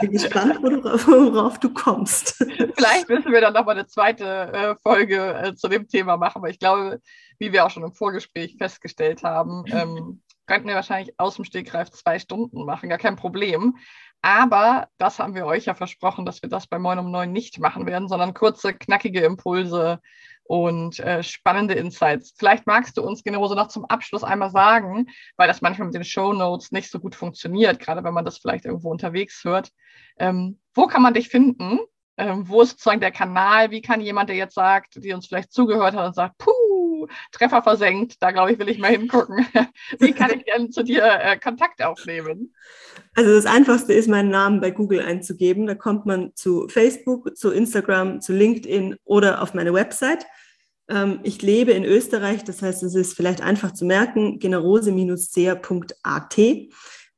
bin 0.00 0.10
gespannt, 0.10 0.58
worauf, 0.62 1.06
worauf, 1.06 1.58
du 1.58 1.72
kommst. 1.72 2.36
Vielleicht 2.76 3.08
müssen 3.08 3.30
wir 3.30 3.40
dann 3.40 3.52
nochmal 3.52 3.76
eine 3.76 3.86
zweite 3.86 4.24
äh, 4.24 4.74
Folge 4.82 5.34
äh, 5.34 5.54
zu 5.54 5.68
dem 5.68 5.86
Thema 5.86 6.16
machen, 6.16 6.42
weil 6.42 6.50
ich 6.50 6.58
glaube, 6.58 7.00
wie 7.38 7.52
wir 7.52 7.66
auch 7.66 7.70
schon 7.70 7.84
im 7.84 7.92
Vorgespräch 7.92 8.56
festgestellt 8.56 9.22
haben, 9.22 9.64
ähm, 9.68 10.22
könnten 10.48 10.66
wir 10.66 10.74
wahrscheinlich 10.74 11.14
aus 11.20 11.36
dem 11.36 11.44
Stegreif 11.44 11.90
zwei 11.90 12.18
Stunden 12.18 12.64
machen, 12.64 12.88
gar 12.88 12.98
kein 12.98 13.16
Problem. 13.16 13.76
Aber 14.22 14.88
das 14.98 15.20
haben 15.20 15.36
wir 15.36 15.46
euch 15.46 15.66
ja 15.66 15.74
versprochen, 15.74 16.26
dass 16.26 16.42
wir 16.42 16.48
das 16.48 16.66
bei 16.66 16.78
Moin 16.78 16.98
um 16.98 17.12
neun 17.12 17.30
nicht 17.30 17.60
machen 17.60 17.86
werden, 17.86 18.08
sondern 18.08 18.34
kurze, 18.34 18.74
knackige 18.74 19.20
Impulse 19.20 20.00
und 20.42 20.98
äh, 20.98 21.22
spannende 21.22 21.74
Insights. 21.74 22.34
Vielleicht 22.36 22.66
magst 22.66 22.96
du 22.96 23.02
uns, 23.02 23.22
Generose, 23.22 23.54
noch 23.54 23.68
zum 23.68 23.84
Abschluss 23.84 24.24
einmal 24.24 24.50
sagen, 24.50 25.06
weil 25.36 25.46
das 25.46 25.60
manchmal 25.60 25.86
mit 25.86 25.94
den 25.94 26.04
Show 26.04 26.32
Notes 26.32 26.72
nicht 26.72 26.90
so 26.90 26.98
gut 26.98 27.14
funktioniert, 27.14 27.78
gerade 27.78 28.02
wenn 28.02 28.14
man 28.14 28.24
das 28.24 28.38
vielleicht 28.38 28.64
irgendwo 28.64 28.90
unterwegs 28.90 29.44
hört. 29.44 29.70
Ähm, 30.18 30.58
wo 30.74 30.86
kann 30.86 31.02
man 31.02 31.14
dich 31.14 31.28
finden? 31.28 31.78
Ähm, 32.16 32.48
wo 32.48 32.62
ist 32.62 32.70
sozusagen 32.70 33.00
der 33.00 33.12
Kanal? 33.12 33.70
Wie 33.70 33.82
kann 33.82 34.00
jemand, 34.00 34.30
der 34.30 34.36
jetzt 34.36 34.54
sagt, 34.54 34.96
die 34.96 35.12
uns 35.12 35.26
vielleicht 35.28 35.52
zugehört 35.52 35.94
hat 35.94 36.06
und 36.06 36.14
sagt, 36.14 36.38
puh, 36.38 36.50
Treffer 37.32 37.62
versenkt. 37.62 38.16
Da 38.20 38.30
glaube 38.30 38.52
ich, 38.52 38.58
will 38.58 38.68
ich 38.68 38.78
mal 38.78 38.90
hingucken. 38.90 39.46
Wie 39.98 40.12
kann 40.12 40.30
ich 40.30 40.44
denn 40.44 40.70
zu 40.70 40.82
dir 40.82 41.04
äh, 41.04 41.38
Kontakt 41.38 41.82
aufnehmen? 41.82 42.54
Also 43.14 43.34
das 43.34 43.46
Einfachste 43.46 43.92
ist, 43.92 44.08
meinen 44.08 44.30
Namen 44.30 44.60
bei 44.60 44.70
Google 44.70 45.00
einzugeben. 45.00 45.66
Da 45.66 45.74
kommt 45.74 46.06
man 46.06 46.32
zu 46.34 46.68
Facebook, 46.68 47.36
zu 47.36 47.50
Instagram, 47.50 48.20
zu 48.20 48.32
LinkedIn 48.32 48.96
oder 49.04 49.42
auf 49.42 49.54
meine 49.54 49.72
Website. 49.72 50.26
Ähm, 50.88 51.20
ich 51.22 51.42
lebe 51.42 51.72
in 51.72 51.84
Österreich, 51.84 52.44
das 52.44 52.62
heißt, 52.62 52.82
es 52.82 52.94
ist 52.94 53.14
vielleicht 53.14 53.42
einfach 53.42 53.72
zu 53.72 53.84
merken, 53.84 54.38
generose-seher.at. 54.38 56.36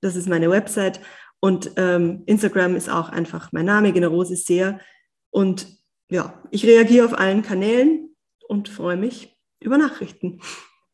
Das 0.01 0.17
ist 0.17 0.29
meine 0.29 0.51
Website. 0.51 1.01
Und 1.41 1.73
ähm, 1.77 2.23
Instagram 2.27 2.77
ist 2.77 2.91
auch 2.91 3.09
einfach 3.09 3.53
mein 3.53 3.67
Name, 3.67 3.93
Generose 3.93 4.37
Seher. 4.37 4.81
Und 5.31 5.67
ja, 6.11 6.43
ich 6.51 6.67
reagiere 6.67 7.07
auf 7.07 7.19
allen 7.19 7.43
Kanälen 7.43 8.15
und 8.47 8.69
freue 8.69 8.97
mich 8.97 9.37
über 9.61 9.79
Nachrichten. 9.79 10.41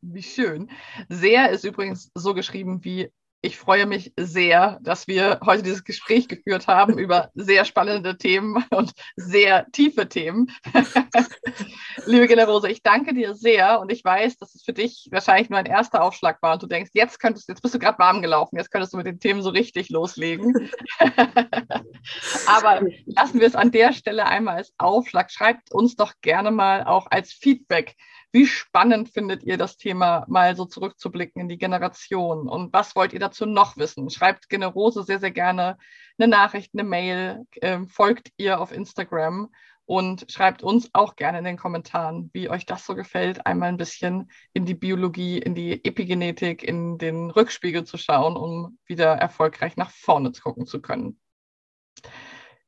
Wie 0.03 0.23
schön. 0.23 0.71
Sehr 1.09 1.51
ist 1.51 1.65
übrigens 1.65 2.11
so 2.15 2.35
geschrieben 2.35 2.85
wie 2.85 3.11
Ich 3.43 3.59
freue 3.59 3.87
mich 3.87 4.13
sehr, 4.19 4.79
dass 4.83 5.07
wir 5.07 5.41
heute 5.45 5.63
dieses 5.63 5.85
Gespräch 5.85 6.27
geführt 6.27 6.67
haben 6.67 6.99
über 6.99 7.31
sehr 7.35 7.65
spannende 7.65 8.19
Themen 8.19 8.65
und 8.71 8.93
sehr 9.15 9.67
tiefe 9.73 10.09
Themen. 10.09 10.51
Liebe 12.07 12.27
Generose, 12.27 12.69
ich 12.69 12.83
danke 12.83 13.15
dir 13.15 13.35
sehr 13.35 13.81
und 13.81 13.93
ich 13.93 14.05
weiß, 14.05 14.37
dass 14.39 14.55
es 14.55 14.63
für 14.63 14.73
dich 14.73 15.09
wahrscheinlich 15.13 15.49
nur 15.49 15.59
ein 15.59 15.67
erster 15.67 16.03
Aufschlag 16.03 16.43
war 16.43 16.55
und 16.55 16.63
du 16.63 16.67
denkst, 16.67 16.91
jetzt 16.95 17.21
könntest, 17.21 17.49
jetzt 17.49 17.63
bist 17.63 17.75
du 17.75 17.79
gerade 17.79 17.99
warm 17.99 18.21
gelaufen, 18.21 18.57
jetzt 18.57 18.71
könntest 18.71 18.93
du 18.93 18.97
mit 18.97 19.07
den 19.07 19.21
Themen 19.21 19.43
so 19.43 19.51
richtig 19.51 19.91
loslegen. 19.91 20.71
Aber 22.47 22.83
lassen 23.07 23.41
wir 23.41 23.47
es 23.47 23.55
an 23.55 23.71
der 23.71 23.93
Stelle 23.93 24.27
einmal 24.27 24.57
als 24.57 24.73
Aufschlag. 24.79 25.31
Schreibt 25.31 25.73
uns 25.73 25.95
doch 25.95 26.15
gerne 26.21 26.51
mal 26.51 26.85
auch 26.85 27.07
als 27.11 27.33
Feedback, 27.33 27.97
wie 28.37 28.45
spannend 28.45 29.09
findet 29.09 29.45
ihr 29.45 29.57
das 29.57 29.79
Thema, 29.79 30.27
mal 30.29 30.55
so 30.57 30.67
zurückzublicken 30.67 31.41
in 31.41 31.49
die 31.49 31.57
Generation? 31.57 32.51
Und 32.51 32.71
was 32.71 32.95
wollt 32.95 33.15
ihr 33.15 33.19
dazu 33.19 33.47
noch 33.47 33.79
wissen? 33.79 34.11
Schreibt 34.11 34.51
Generose 34.51 35.05
sehr, 35.05 35.19
sehr 35.19 35.31
gerne 35.31 35.79
eine 36.19 36.29
Nachricht, 36.29 36.73
eine 36.75 36.85
Mail, 36.85 37.47
äh, 37.63 37.79
folgt 37.87 38.29
ihr 38.37 38.61
auf 38.61 38.73
Instagram 38.73 39.49
und 39.87 40.31
schreibt 40.31 40.63
uns 40.63 40.91
auch 40.93 41.17
gerne 41.17 41.39
in 41.39 41.45
den 41.45 41.57
Kommentaren, 41.57 42.29
wie 42.35 42.51
euch 42.51 42.67
das 42.67 42.85
so 42.85 42.95
gefällt, 42.95 43.47
einmal 43.47 43.71
ein 43.71 43.79
bisschen 43.79 44.31
in 44.53 44.67
die 44.67 44.75
Biologie, 44.75 45.39
in 45.39 45.55
die 45.55 45.83
Epigenetik, 45.83 46.63
in 46.63 46.99
den 46.99 47.31
Rückspiegel 47.31 47.85
zu 47.85 47.97
schauen, 47.97 48.37
um 48.37 48.79
wieder 48.85 49.15
erfolgreich 49.15 49.79
nach 49.79 49.91
vorne 49.91 50.33
gucken 50.33 50.67
zu 50.67 50.83
können. 50.83 51.19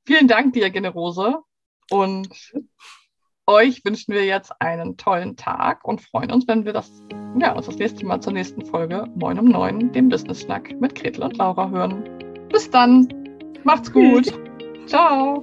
Vielen 0.07 0.29
Dank 0.29 0.55
dir, 0.55 0.71
Generose. 0.71 1.43
Und 1.91 2.55
euch 3.49 3.85
wünschen 3.85 4.15
wir 4.15 4.25
jetzt 4.25 4.53
einen 4.61 4.97
tollen 4.97 5.37
Tag 5.37 5.85
und 5.85 6.01
freuen 6.01 6.31
uns, 6.31 6.47
wenn 6.47 6.65
wir 6.65 6.73
das, 6.73 7.03
ja, 7.41 7.53
uns 7.53 7.67
das 7.67 7.79
nächste 7.79 8.07
Mal 8.07 8.21
zur 8.21 8.35
nächsten 8.35 8.65
Folge 8.65 9.07
9 9.17 9.39
um 9.39 9.47
9, 9.47 9.93
dem 9.93 10.09
Business 10.09 10.41
Snack 10.41 10.79
mit 10.81 10.95
Gretel 10.95 11.25
und 11.25 11.37
Laura 11.39 11.69
hören. 11.71 12.05
Bis 12.51 12.71
dann. 12.71 13.09
Macht's 13.65 13.93
gut. 13.93 14.33
Ciao. 14.87 15.43